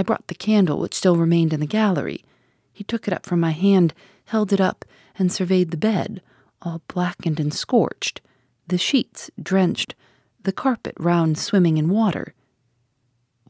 I 0.00 0.02
brought 0.02 0.28
the 0.28 0.34
candle 0.34 0.78
which 0.78 0.94
still 0.94 1.18
remained 1.18 1.52
in 1.52 1.60
the 1.60 1.66
gallery. 1.66 2.24
He 2.72 2.84
took 2.84 3.06
it 3.06 3.12
up 3.12 3.26
from 3.26 3.38
my 3.38 3.50
hand, 3.50 3.92
held 4.24 4.50
it 4.50 4.58
up, 4.58 4.86
and 5.18 5.30
surveyed 5.30 5.72
the 5.72 5.76
bed, 5.76 6.22
all 6.62 6.80
blackened 6.88 7.38
and 7.38 7.52
scorched, 7.52 8.22
the 8.66 8.78
sheets 8.78 9.30
drenched, 9.38 9.94
the 10.42 10.52
carpet 10.52 10.94
round 10.98 11.36
swimming 11.36 11.76
in 11.76 11.90
water. 11.90 12.32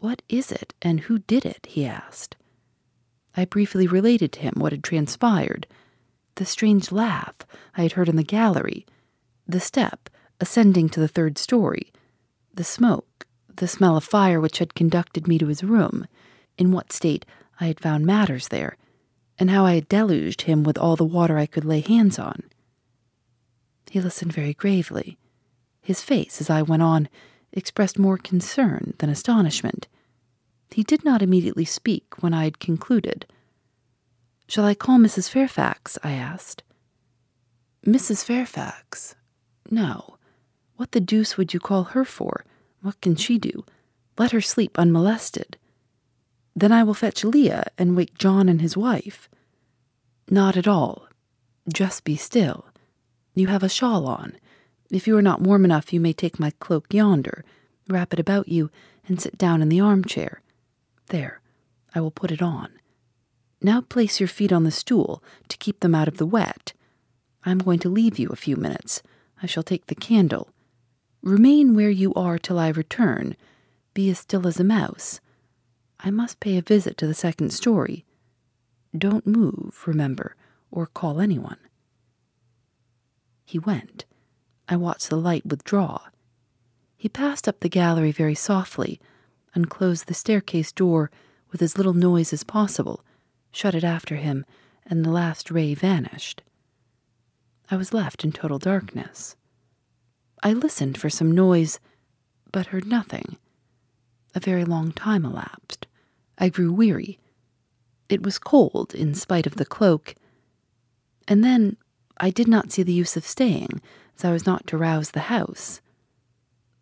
What 0.01 0.23
is 0.29 0.51
it, 0.51 0.75
and 0.83 0.99
who 0.99 1.21
did 1.21 1.47
it? 1.47 1.69
he 1.71 1.87
asked. 1.87 2.35
I 3.37 3.45
briefly 3.45 3.87
related 3.87 4.33
to 4.33 4.41
him 4.41 4.55
what 4.57 4.73
had 4.73 4.83
transpired 4.83 5.69
the 6.35 6.45
strange 6.45 6.91
laugh 6.91 7.37
I 7.77 7.83
had 7.83 7.93
heard 7.93 8.09
in 8.09 8.17
the 8.17 8.25
gallery, 8.25 8.87
the 9.47 9.61
step 9.61 10.11
ascending 10.41 10.89
to 10.89 10.99
the 10.99 11.07
third 11.07 11.39
story, 11.39 11.93
the 12.53 12.65
smoke, 12.65 13.29
the 13.55 13.69
smell 13.69 13.97
of 13.97 14.03
fire 14.03 14.41
which 14.41 14.59
had 14.59 14.75
conducted 14.75 15.29
me 15.29 15.39
to 15.39 15.47
his 15.47 15.63
room, 15.63 16.09
in 16.61 16.71
what 16.71 16.93
state 16.93 17.25
I 17.59 17.67
had 17.67 17.81
found 17.81 18.05
matters 18.05 18.49
there, 18.49 18.77
and 19.39 19.51
how 19.51 19.65
I 19.65 19.75
had 19.75 19.89
deluged 19.89 20.43
him 20.43 20.63
with 20.63 20.77
all 20.77 20.95
the 20.95 21.05
water 21.05 21.39
I 21.39 21.47
could 21.47 21.65
lay 21.65 21.81
hands 21.81 22.19
on. 22.19 22.43
He 23.91 24.01
listened 24.01 24.33
very 24.33 24.53
gravely. 24.53 25.19
His 25.81 26.03
face, 26.03 26.41
as 26.41 26.51
I 26.51 26.63
went 26.63 26.83
on, 26.83 27.09
expressed 27.53 27.99
more 27.99 28.19
concern 28.19 28.95
than 28.99 29.09
astonishment. 29.09 29.89
He 30.71 30.85
did 30.85 31.05
not 31.05 31.23
immediately 31.23 31.65
speak 31.65 32.23
when 32.23 32.35
I 32.35 32.45
had 32.45 32.61
concluded. 32.61 33.27
Shall 34.47 34.65
I 34.65 34.75
call 34.75 34.99
Mrs. 34.99 35.29
Fairfax? 35.29 35.99
I 36.05 36.13
asked. 36.13 36.63
Mrs. 37.85 38.25
Fairfax? 38.25 39.17
No. 39.71 40.19
What 40.77 40.93
the 40.93 41.01
deuce 41.01 41.37
would 41.37 41.55
you 41.55 41.61
call 41.61 41.85
her 41.85 42.05
for? 42.05 42.45
What 42.83 43.01
can 43.01 43.17
she 43.17 43.39
do? 43.39 43.65
Let 44.19 44.33
her 44.33 44.41
sleep 44.41 44.79
unmolested. 44.79 45.57
Then 46.61 46.73
I 46.73 46.83
will 46.83 46.93
fetch 46.93 47.25
Leah 47.25 47.65
and 47.79 47.97
wake 47.97 48.19
John 48.19 48.47
and 48.47 48.61
his 48.61 48.77
wife. 48.77 49.31
Not 50.29 50.59
at 50.59 50.69
all. 50.69 51.09
Just 51.73 52.05
be 52.05 52.17
still. 52.17 52.67
You 53.35 53.47
have 53.47 53.63
a 53.63 53.69
shawl 53.69 54.07
on. 54.07 54.37
If 54.91 55.07
you 55.07 55.17
are 55.17 55.23
not 55.23 55.41
warm 55.41 55.65
enough, 55.65 55.91
you 55.91 56.01
may 56.01 56.13
take 56.13 56.39
my 56.39 56.51
cloak 56.61 56.93
yonder, 56.93 57.47
wrap 57.89 58.13
it 58.13 58.21
about 58.21 58.49
you, 58.49 58.71
and 59.09 59.19
sit 59.19 59.39
down 59.39 59.63
in 59.63 59.71
the 59.71 59.81
armchair. 59.81 60.43
There, 61.09 61.41
I 61.95 62.03
will 62.03 62.11
put 62.11 62.31
it 62.31 62.43
on. 62.43 62.69
Now 63.63 63.81
place 63.81 64.21
your 64.21 64.29
feet 64.29 64.53
on 64.53 64.65
the 64.65 64.71
stool 64.71 65.25
to 65.49 65.57
keep 65.57 65.81
them 65.81 65.95
out 65.95 66.09
of 66.09 66.19
the 66.19 66.27
wet. 66.27 66.75
I 67.43 67.53
am 67.53 67.59
going 67.59 67.79
to 67.81 67.89
leave 67.89 68.19
you 68.19 68.29
a 68.29 68.37
few 68.37 68.57
minutes. 68.57 69.03
I 69.43 69.47
shall 69.47 69.63
take 69.63 69.87
the 69.87 69.95
candle. 69.95 70.51
Remain 71.23 71.75
where 71.75 71.89
you 71.89 72.13
are 72.13 72.39
till 72.39 72.59
I 72.59 72.69
return. 72.69 73.35
Be 73.95 74.11
as 74.11 74.19
still 74.19 74.47
as 74.47 74.61
a 74.61 74.65
mouse. 74.65 75.21
I 76.03 76.11
must 76.11 76.41
pay 76.41 76.57
a 76.57 76.63
visit 76.63 76.97
to 76.99 77.07
the 77.07 77.15
second 77.15 77.53
story. 77.53 78.07
Don't 78.97 79.27
move, 79.27 79.83
remember, 79.87 80.35
or 80.71 80.87
call 80.87 81.21
anyone. 81.21 81.59
He 83.45 83.59
went. 83.59 84.07
I 84.69 84.77
watched 84.77 85.11
the 85.11 85.17
light 85.17 85.45
withdraw. 85.45 85.99
He 86.97 87.09
passed 87.09 87.47
up 87.47 87.61
the 87.61 87.69
gallery 87.69 88.13
very 88.13 88.35
softly, 88.35 89.01
unclosed 89.55 90.07
the 90.07 90.15
staircase 90.15 90.73
door 90.73 91.11
with 91.51 91.61
as 91.61 91.77
little 91.77 91.95
noise 91.95 92.33
as 92.33 92.45
possible, 92.45 93.05
shut 93.53 93.75
it 93.75 93.85
after 93.85 94.17
him, 94.17 94.47
and 94.87 95.05
the 95.05 95.11
last 95.11 95.51
ray 95.51 95.75
vanished. 95.75 96.43
I 97.71 97.77
was 97.77 97.93
left 97.93 98.25
in 98.25 98.33
total 98.33 98.59
darkness. 98.59 99.37
I 100.43 100.53
listened 100.53 100.97
for 100.97 101.11
some 101.11 101.33
noise, 101.33 101.79
but 102.53 102.67
heard 102.67 102.87
nothing. 102.87 103.37
A 104.35 104.41
very 104.41 104.65
long 104.65 104.93
time 104.93 105.25
elapsed. 105.25 105.87
I 106.41 106.49
grew 106.49 106.73
weary. 106.73 107.21
It 108.09 108.23
was 108.23 108.39
cold, 108.39 108.95
in 108.95 109.15
spite 109.15 109.47
of 109.47 109.57
the 109.57 109.67
cloak. 109.67 110.15
And 111.29 111.45
then 111.45 111.77
I 112.17 112.31
did 112.31 112.49
not 112.49 112.73
see 112.73 112.83
the 112.83 112.93
use 112.93 113.17
of 113.17 113.27
staying, 113.27 113.83
as 114.19 114.25
I 114.25 114.33
was 114.33 114.47
not 114.47 114.67
to 114.69 114.79
rouse 114.79 115.11
the 115.11 115.21
house. 115.21 115.83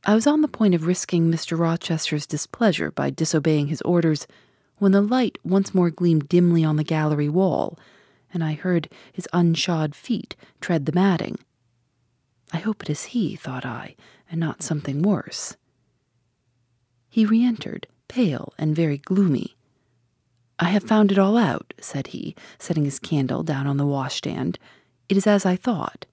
I 0.05 0.15
was 0.15 0.27
on 0.29 0.41
the 0.41 0.49
point 0.49 0.75
of 0.75 0.87
risking 0.87 1.31
Mr. 1.31 1.59
Rochester's 1.59 2.27
displeasure 2.27 2.93
by 2.93 3.11
disobeying 3.11 3.67
his 3.67 3.83
orders 3.83 4.27
when 4.79 4.93
the 4.93 5.03
light 5.03 5.39
once 5.43 5.75
more 5.75 5.91
gleamed 5.91 6.29
dimly 6.29 6.65
on 6.65 6.77
the 6.77 6.85
gallery 6.85 7.29
wall, 7.29 7.77
and 8.33 8.45
I 8.45 8.53
heard 8.55 8.89
his 9.13 9.29
unshod 9.33 9.95
feet 9.95 10.37
tread 10.61 10.87
the 10.87 10.93
matting. 10.93 11.37
I 12.53 12.59
hope 12.59 12.83
it 12.83 12.91
is 12.91 13.07
he, 13.07 13.35
thought 13.35 13.67
I, 13.67 13.97
and 14.31 14.39
not 14.41 14.63
something 14.63 15.03
worse. 15.03 15.57
He 17.11 17.27
re 17.27 17.45
entered, 17.45 17.89
pale 18.09 18.53
and 18.59 18.75
very 18.75 18.99
gloomy. 18.99 19.57
I 20.59 20.71
have 20.71 20.83
found 20.83 21.13
it 21.13 21.19
all 21.19 21.37
out, 21.37 21.73
said 21.81 22.09
he, 22.09 22.35
setting 22.59 22.85
his 22.85 22.99
candle 22.99 23.43
down 23.43 23.67
on 23.67 23.77
the 23.77 23.87
washstand. 23.87 24.59
It 25.09 25.17
is 25.17 25.27
as 25.27 25.47
I 25.47 25.57
thought. 25.57 26.07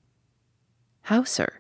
How, 1.03 1.23
sir? 1.23 1.60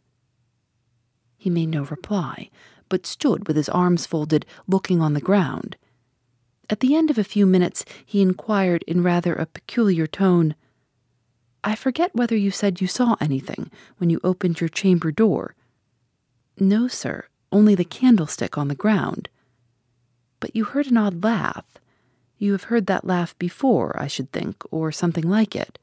He 1.37 1.49
made 1.49 1.69
no 1.69 1.83
reply, 1.83 2.49
but 2.89 3.05
stood 3.05 3.47
with 3.47 3.57
his 3.57 3.69
arms 3.69 4.05
folded, 4.05 4.45
looking 4.67 5.01
on 5.01 5.13
the 5.13 5.21
ground. 5.21 5.77
At 6.69 6.79
the 6.79 6.95
end 6.95 7.09
of 7.09 7.17
a 7.17 7.23
few 7.23 7.45
minutes, 7.45 7.85
he 8.05 8.21
inquired 8.21 8.83
in 8.83 9.03
rather 9.03 9.33
a 9.33 9.45
peculiar 9.45 10.07
tone, 10.07 10.55
I 11.67 11.73
forget 11.73 12.15
whether 12.15 12.35
you 12.35 12.51
said 12.51 12.79
you 12.79 12.85
saw 12.85 13.15
anything 13.19 13.71
when 13.97 14.11
you 14.11 14.21
opened 14.23 14.61
your 14.61 14.69
chamber 14.69 15.11
door. 15.11 15.55
No, 16.59 16.87
sir, 16.87 17.25
only 17.51 17.73
the 17.73 17.83
candlestick 17.83 18.55
on 18.55 18.67
the 18.67 18.75
ground. 18.75 19.29
But 20.45 20.55
you 20.55 20.65
heard 20.65 20.85
an 20.85 20.97
odd 20.97 21.23
laugh. 21.23 21.65
You 22.37 22.51
have 22.51 22.65
heard 22.65 22.85
that 22.85 23.03
laugh 23.03 23.35
before, 23.39 23.99
I 23.99 24.05
should 24.05 24.31
think, 24.31 24.61
or 24.69 24.91
something 24.91 25.27
like 25.27 25.55
it. 25.55 25.79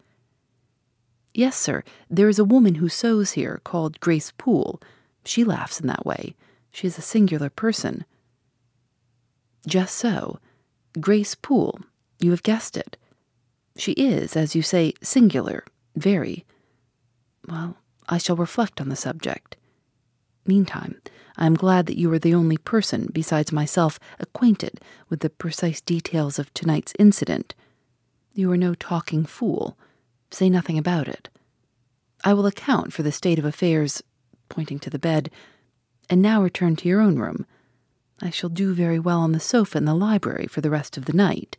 Yes, 1.35 1.57
sir, 1.57 1.83
there 2.09 2.29
is 2.29 2.39
a 2.39 2.45
woman 2.45 2.77
who 2.77 2.89
sews 2.89 3.33
here 3.33 3.61
called 3.65 3.99
Grace 3.99 4.33
Poole. 4.39 4.81
She 5.25 5.43
laughs 5.43 5.81
in 5.81 5.89
that 5.89 6.07
way. 6.07 6.37
She 6.71 6.87
is 6.87 6.97
a 6.97 7.03
singular 7.03 7.51
person. 7.51 8.05
Just 9.67 9.97
so. 9.97 10.39
Grace 11.01 11.35
Poole. 11.35 11.81
You 12.21 12.31
have 12.31 12.45
guessed 12.45 12.77
it. 12.77 12.97
She 13.77 13.95
is, 13.95 14.37
as 14.37 14.55
you 14.55 14.63
say, 14.63 14.93
singular, 15.03 15.65
very. 15.97 16.45
Well, 17.49 17.79
I 18.09 18.19
shall 18.19 18.37
reflect 18.37 18.81
on 18.81 18.91
the 18.91 18.95
subject. 18.95 19.57
Meantime, 20.47 21.01
I 21.37 21.47
am 21.47 21.55
glad 21.55 21.87
that 21.87 21.99
you 21.99 22.13
are 22.13 22.19
the 22.19 22.35
only 22.35 22.57
person 22.57 23.09
besides 23.13 23.53
myself 23.53 23.99
acquainted 24.19 24.81
with 25.09 25.21
the 25.21 25.31
precise 25.31 25.81
details 25.81 26.39
of 26.39 26.53
tonight's 26.53 26.95
incident. 26.99 27.55
You 28.35 28.51
are 28.51 28.57
no 28.57 28.75
talking 28.75 29.25
fool. 29.25 29.79
Say 30.31 30.51
nothing 30.51 30.79
about 30.79 31.09
it. 31.09 31.29
I 32.25 32.35
will 32.35 32.47
account 32.47 32.93
for 32.93 33.03
the 33.03 33.13
state 33.13 33.39
of 33.39 33.45
affairs, 33.45 34.03
pointing 34.49 34.79
to 34.81 34.91
the 34.91 34.99
bed, 34.99 35.31
and 36.11 36.21
now 36.21 36.43
return 36.43 36.77
to 36.77 36.89
your 36.89 37.01
own 37.01 37.19
room. 37.19 37.47
I 38.21 38.31
shall 38.31 38.51
do 38.51 38.75
very 38.75 38.99
well 38.99 39.21
on 39.21 39.33
the 39.33 39.41
sofa 39.41 39.79
in 39.79 39.85
the 39.85 39.95
library 39.95 40.47
for 40.47 40.61
the 40.61 40.71
rest 40.71 40.97
of 40.97 41.07
the 41.07 41.13
night. 41.13 41.57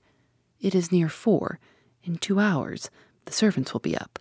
It 0.60 0.74
is 0.74 0.92
near 0.92 1.10
four. 1.10 1.60
In 2.04 2.18
two 2.18 2.40
hours, 2.40 2.90
the 3.26 3.34
servants 3.34 3.74
will 3.74 3.82
be 3.82 3.98
up. 3.98 4.20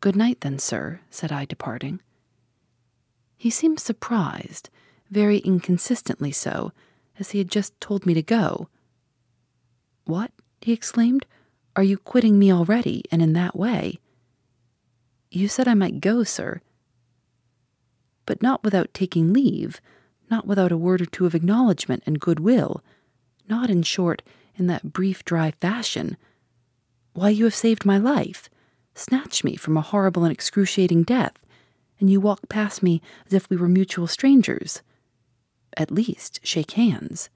Good 0.00 0.16
night, 0.16 0.40
then, 0.40 0.58
sir, 0.58 1.00
said 1.10 1.30
I, 1.30 1.44
departing. 1.44 2.00
He 3.42 3.50
seemed 3.50 3.80
surprised, 3.80 4.70
very 5.10 5.38
inconsistently 5.38 6.30
so, 6.30 6.70
as 7.18 7.32
he 7.32 7.38
had 7.38 7.50
just 7.50 7.72
told 7.80 8.06
me 8.06 8.14
to 8.14 8.22
go. 8.22 8.68
What? 10.04 10.30
he 10.60 10.72
exclaimed. 10.72 11.26
Are 11.74 11.82
you 11.82 11.98
quitting 11.98 12.38
me 12.38 12.52
already, 12.52 13.02
and 13.10 13.20
in 13.20 13.32
that 13.32 13.56
way? 13.56 13.98
You 15.32 15.48
said 15.48 15.66
I 15.66 15.74
might 15.74 16.00
go, 16.00 16.22
sir. 16.22 16.60
But 18.26 18.42
not 18.42 18.62
without 18.62 18.94
taking 18.94 19.32
leave, 19.32 19.80
not 20.30 20.46
without 20.46 20.70
a 20.70 20.76
word 20.76 21.00
or 21.00 21.06
two 21.06 21.26
of 21.26 21.34
acknowledgment 21.34 22.04
and 22.06 22.20
goodwill, 22.20 22.84
not, 23.48 23.70
in 23.70 23.82
short, 23.82 24.22
in 24.54 24.68
that 24.68 24.92
brief, 24.92 25.24
dry 25.24 25.50
fashion. 25.50 26.16
Why, 27.12 27.30
you 27.30 27.42
have 27.46 27.56
saved 27.56 27.84
my 27.84 27.98
life 27.98 28.48
snatched 28.94 29.42
me 29.42 29.56
from 29.56 29.76
a 29.76 29.82
horrible 29.82 30.22
and 30.22 30.32
excruciating 30.32 31.02
death, 31.02 31.41
and 32.02 32.10
you 32.10 32.20
walk 32.20 32.48
past 32.50 32.82
me 32.82 33.00
as 33.26 33.32
if 33.32 33.48
we 33.48 33.56
were 33.56 33.68
mutual 33.68 34.06
strangers. 34.06 34.82
At 35.76 35.90
least, 35.90 36.40
shake 36.42 36.72
hands. 36.72 37.30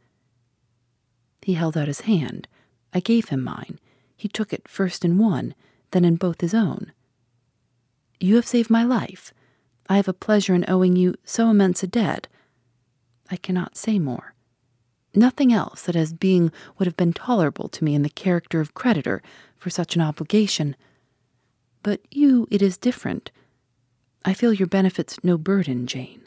He 1.41 1.55
held 1.55 1.77
out 1.77 1.87
his 1.87 2.03
hand. 2.03 2.49
I 2.93 3.01
gave 3.01 3.31
him 3.31 3.43
mine. 3.43 3.79
He 4.17 4.29
took 4.29 4.53
it 4.53 4.69
first 4.69 5.05
in 5.05 5.17
one, 5.17 5.55
then 5.93 6.05
in 6.05 6.17
both 6.17 6.41
his 6.41 6.53
own. 6.53 6.93
You 8.21 8.35
have 8.35 8.47
saved 8.47 8.69
my 8.69 8.85
life. 8.85 9.33
I 9.89 9.97
have 9.97 10.09
a 10.09 10.13
pleasure 10.13 10.55
in 10.55 10.65
owing 10.69 10.97
you 10.97 11.15
so 11.25 11.49
immense 11.49 11.83
a 11.83 11.87
debt. 11.87 12.27
I 13.31 13.37
cannot 13.37 13.77
say 13.77 13.99
more. 13.99 14.35
Nothing 15.15 15.53
else 15.53 15.83
that 15.83 15.97
as 15.97 16.13
being 16.13 16.53
would 16.77 16.87
have 16.87 16.97
been 16.97 17.13
tolerable 17.13 17.69
to 17.69 17.85
me 17.85 17.95
in 17.95 18.03
the 18.03 18.11
character 18.11 18.61
of 18.61 18.75
creditor 18.75 19.23
for 19.57 19.71
such 19.71 19.95
an 19.97 20.03
obligation 20.03 20.77
but 21.87 22.01
you, 22.11 22.49
it 22.51 22.63
is 22.63 22.77
different. 22.77 23.31
I 24.27 24.35
feel 24.35 24.53
your 24.53 24.67
benefits 24.67 25.23
no 25.23 25.39
burden, 25.39 25.87
Jane. 25.87 26.23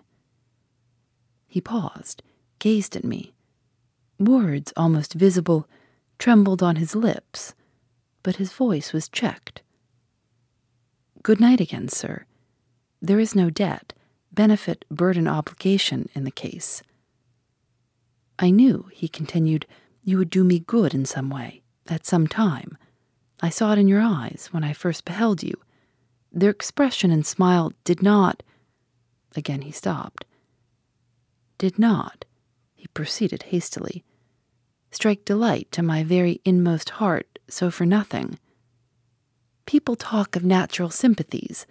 He 1.47 1.59
paused, 1.59 2.23
gazed 2.57 2.95
at 2.95 3.03
me. 3.03 3.33
Words, 4.17 4.71
almost 4.77 5.15
visible, 5.15 5.67
trembled 6.17 6.63
on 6.63 6.77
his 6.77 6.95
lips, 6.95 7.53
but 8.23 8.37
his 8.37 8.53
voice 8.53 8.93
was 8.93 9.09
checked. 9.09 9.63
Good 11.23 11.41
night 11.41 11.59
again, 11.59 11.89
sir. 11.89 12.23
There 13.01 13.19
is 13.19 13.35
no 13.35 13.49
debt, 13.49 13.91
benefit, 14.31 14.85
burden, 14.89 15.27
obligation 15.27 16.07
in 16.15 16.23
the 16.23 16.31
case. 16.31 16.81
I 18.37 18.49
knew, 18.49 18.89
he 18.93 19.09
continued, 19.09 19.65
you 20.05 20.17
would 20.17 20.29
do 20.29 20.45
me 20.45 20.59
good 20.59 20.93
in 20.93 21.03
some 21.03 21.29
way, 21.29 21.63
at 21.87 22.05
some 22.05 22.27
time. 22.27 22.77
I 23.41 23.49
saw 23.49 23.73
it 23.73 23.79
in 23.79 23.89
your 23.89 24.01
eyes 24.01 24.47
when 24.51 24.63
I 24.63 24.71
first 24.71 25.03
beheld 25.03 25.43
you. 25.43 25.55
Their 26.31 26.51
expression 26.51 27.11
and 27.11 27.25
smile 27.25 27.73
did 27.83 28.01
not. 28.01 28.43
Again 29.35 29.61
he 29.61 29.71
stopped. 29.71 30.25
Did 31.57 31.77
not, 31.77 32.25
he 32.75 32.87
proceeded 32.87 33.43
hastily, 33.43 34.03
strike 34.91 35.25
delight 35.25 35.71
to 35.71 35.83
my 35.83 36.03
very 36.03 36.39
inmost 36.45 36.91
heart, 36.91 37.39
so 37.47 37.69
for 37.69 37.85
nothing. 37.85 38.39
People 39.65 39.95
talk 39.95 40.35
of 40.35 40.43
natural 40.43 40.89
sympathies. 40.89 41.67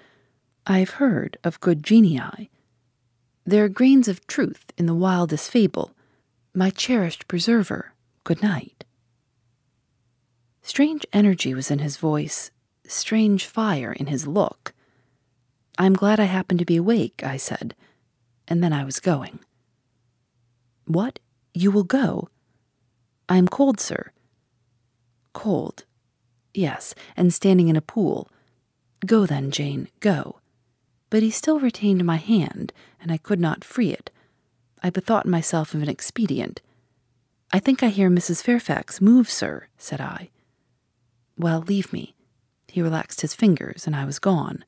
I 0.67 0.81
have 0.81 0.91
heard 0.91 1.39
of 1.43 1.61
good 1.61 1.83
genii. 1.83 2.51
There 3.47 3.65
are 3.65 3.71
grains 3.71 4.09
of 4.09 4.27
truth 4.27 4.73
in 4.77 4.87
the 4.87 4.95
wildest 4.95 5.51
fable. 5.51 5.93
My 6.55 6.71
cherished 6.71 7.27
preserver, 7.29 7.95
good 8.25 8.43
night. 8.43 8.85
Strange 10.61 11.07
energy 11.15 11.55
was 11.55 11.71
in 11.71 11.79
his 11.79 11.97
voice, 11.97 12.51
strange 12.89 13.47
fire 13.47 13.93
in 13.93 14.07
his 14.07 14.27
look. 14.27 14.73
I'm 15.79 15.93
glad 15.95 16.19
I 16.19 16.25
happened 16.25 16.59
to 16.59 16.65
be 16.65 16.77
awake, 16.77 17.23
I 17.25 17.37
said, 17.37 17.75
and 18.49 18.63
then 18.63 18.73
I 18.73 18.85
was 18.85 18.99
going. 18.99 19.39
What? 20.87 21.19
You 21.55 21.71
will 21.71 21.85
go? 21.85 22.29
I 23.29 23.37
am 23.37 23.47
cold, 23.47 23.79
sir. 23.79 24.13
Cold. 25.33 25.85
Yes, 26.55 26.95
and 27.17 27.33
standing 27.33 27.69
in 27.69 27.77
a 27.77 27.81
pool. 27.81 28.29
Go 29.07 29.27
then, 29.27 29.51
Jane, 29.51 29.89
go. 30.01 30.41
But 31.11 31.23
he 31.23 31.31
still 31.31 31.61
retained 31.61 32.05
my 32.05 32.17
hand, 32.17 32.73
and 33.01 33.13
I 33.13 33.19
could 33.19 33.39
not 33.39 33.65
free 33.65 33.93
it. 33.93 34.11
I 34.83 34.91
bethought 34.91 35.27
myself 35.27 35.75
of 35.75 35.83
an 35.83 35.89
expedient. 35.89 36.61
I 37.53 37.59
think 37.59 37.83
I 37.83 37.89
hear 37.89 38.11
Mrs. 38.11 38.43
Fairfax 38.43 39.01
move, 39.01 39.31
sir, 39.31 39.69
said 39.77 40.01
I. 40.01 40.31
Well, 41.37 41.61
leave 41.61 41.93
me. 41.93 42.15
He 42.69 42.83
relaxed 42.83 43.23
his 43.23 43.35
fingers, 43.35 43.87
and 43.87 43.97
I 43.97 44.05
was 44.05 44.19
gone. 44.19 44.65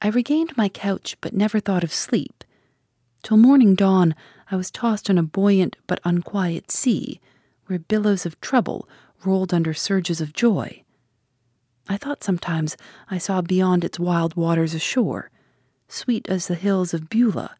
I 0.00 0.08
regained 0.08 0.56
my 0.56 0.68
couch, 0.68 1.16
but 1.20 1.34
never 1.34 1.60
thought 1.60 1.84
of 1.84 1.92
sleep. 1.92 2.44
Till 3.22 3.36
morning 3.36 3.74
dawn, 3.74 4.14
I 4.50 4.56
was 4.56 4.70
tossed 4.70 5.10
on 5.10 5.18
a 5.18 5.22
buoyant 5.22 5.76
but 5.86 6.00
unquiet 6.04 6.70
sea, 6.70 7.20
where 7.66 7.78
billows 7.78 8.24
of 8.24 8.40
trouble 8.40 8.88
rolled 9.24 9.52
under 9.52 9.74
surges 9.74 10.20
of 10.20 10.32
joy. 10.32 10.84
I 11.88 11.96
thought 11.96 12.22
sometimes 12.22 12.76
I 13.10 13.18
saw 13.18 13.40
beyond 13.40 13.84
its 13.84 13.98
wild 13.98 14.36
waters 14.36 14.74
a 14.74 14.78
shore, 14.78 15.30
sweet 15.88 16.28
as 16.28 16.46
the 16.46 16.54
hills 16.54 16.94
of 16.94 17.08
Beulah, 17.08 17.56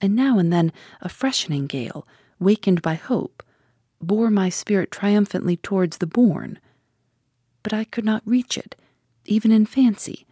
and 0.00 0.14
now 0.14 0.38
and 0.38 0.52
then 0.52 0.72
a 1.00 1.08
freshening 1.08 1.66
gale, 1.66 2.06
wakened 2.38 2.82
by 2.82 2.94
hope, 2.94 3.42
bore 4.00 4.30
my 4.30 4.48
spirit 4.48 4.90
triumphantly 4.90 5.56
towards 5.56 5.98
the 5.98 6.06
bourne. 6.06 6.58
But 7.64 7.72
I 7.72 7.82
could 7.82 8.04
not 8.04 8.22
reach 8.24 8.56
it, 8.56 8.76
even 9.24 9.50
in 9.50 9.66
fancy. 9.66 10.26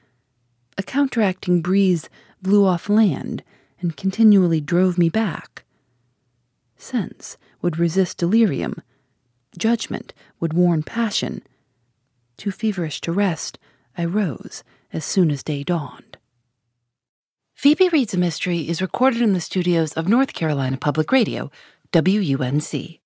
A 0.78 0.84
counteracting 0.84 1.60
breeze 1.60 2.08
blew 2.40 2.64
off 2.64 2.88
land 2.88 3.42
and 3.80 3.96
continually 3.96 4.60
drove 4.60 4.96
me 4.96 5.08
back. 5.08 5.64
Sense 6.76 7.36
would 7.60 7.78
resist 7.78 8.18
delirium. 8.18 8.80
Judgment 9.58 10.14
would 10.38 10.52
warn 10.52 10.84
passion. 10.84 11.42
Too 12.36 12.52
feverish 12.52 13.00
to 13.02 13.12
rest, 13.12 13.58
I 13.98 14.04
rose 14.04 14.62
as 14.92 15.04
soon 15.04 15.30
as 15.30 15.42
day 15.42 15.64
dawned. 15.64 16.18
Phoebe 17.54 17.88
Reads 17.90 18.14
a 18.14 18.18
Mystery 18.18 18.68
is 18.68 18.82
recorded 18.82 19.22
in 19.22 19.32
the 19.32 19.40
studios 19.40 19.92
of 19.92 20.08
North 20.08 20.32
Carolina 20.32 20.76
Public 20.76 21.12
Radio, 21.12 21.50
WUNC. 21.94 23.01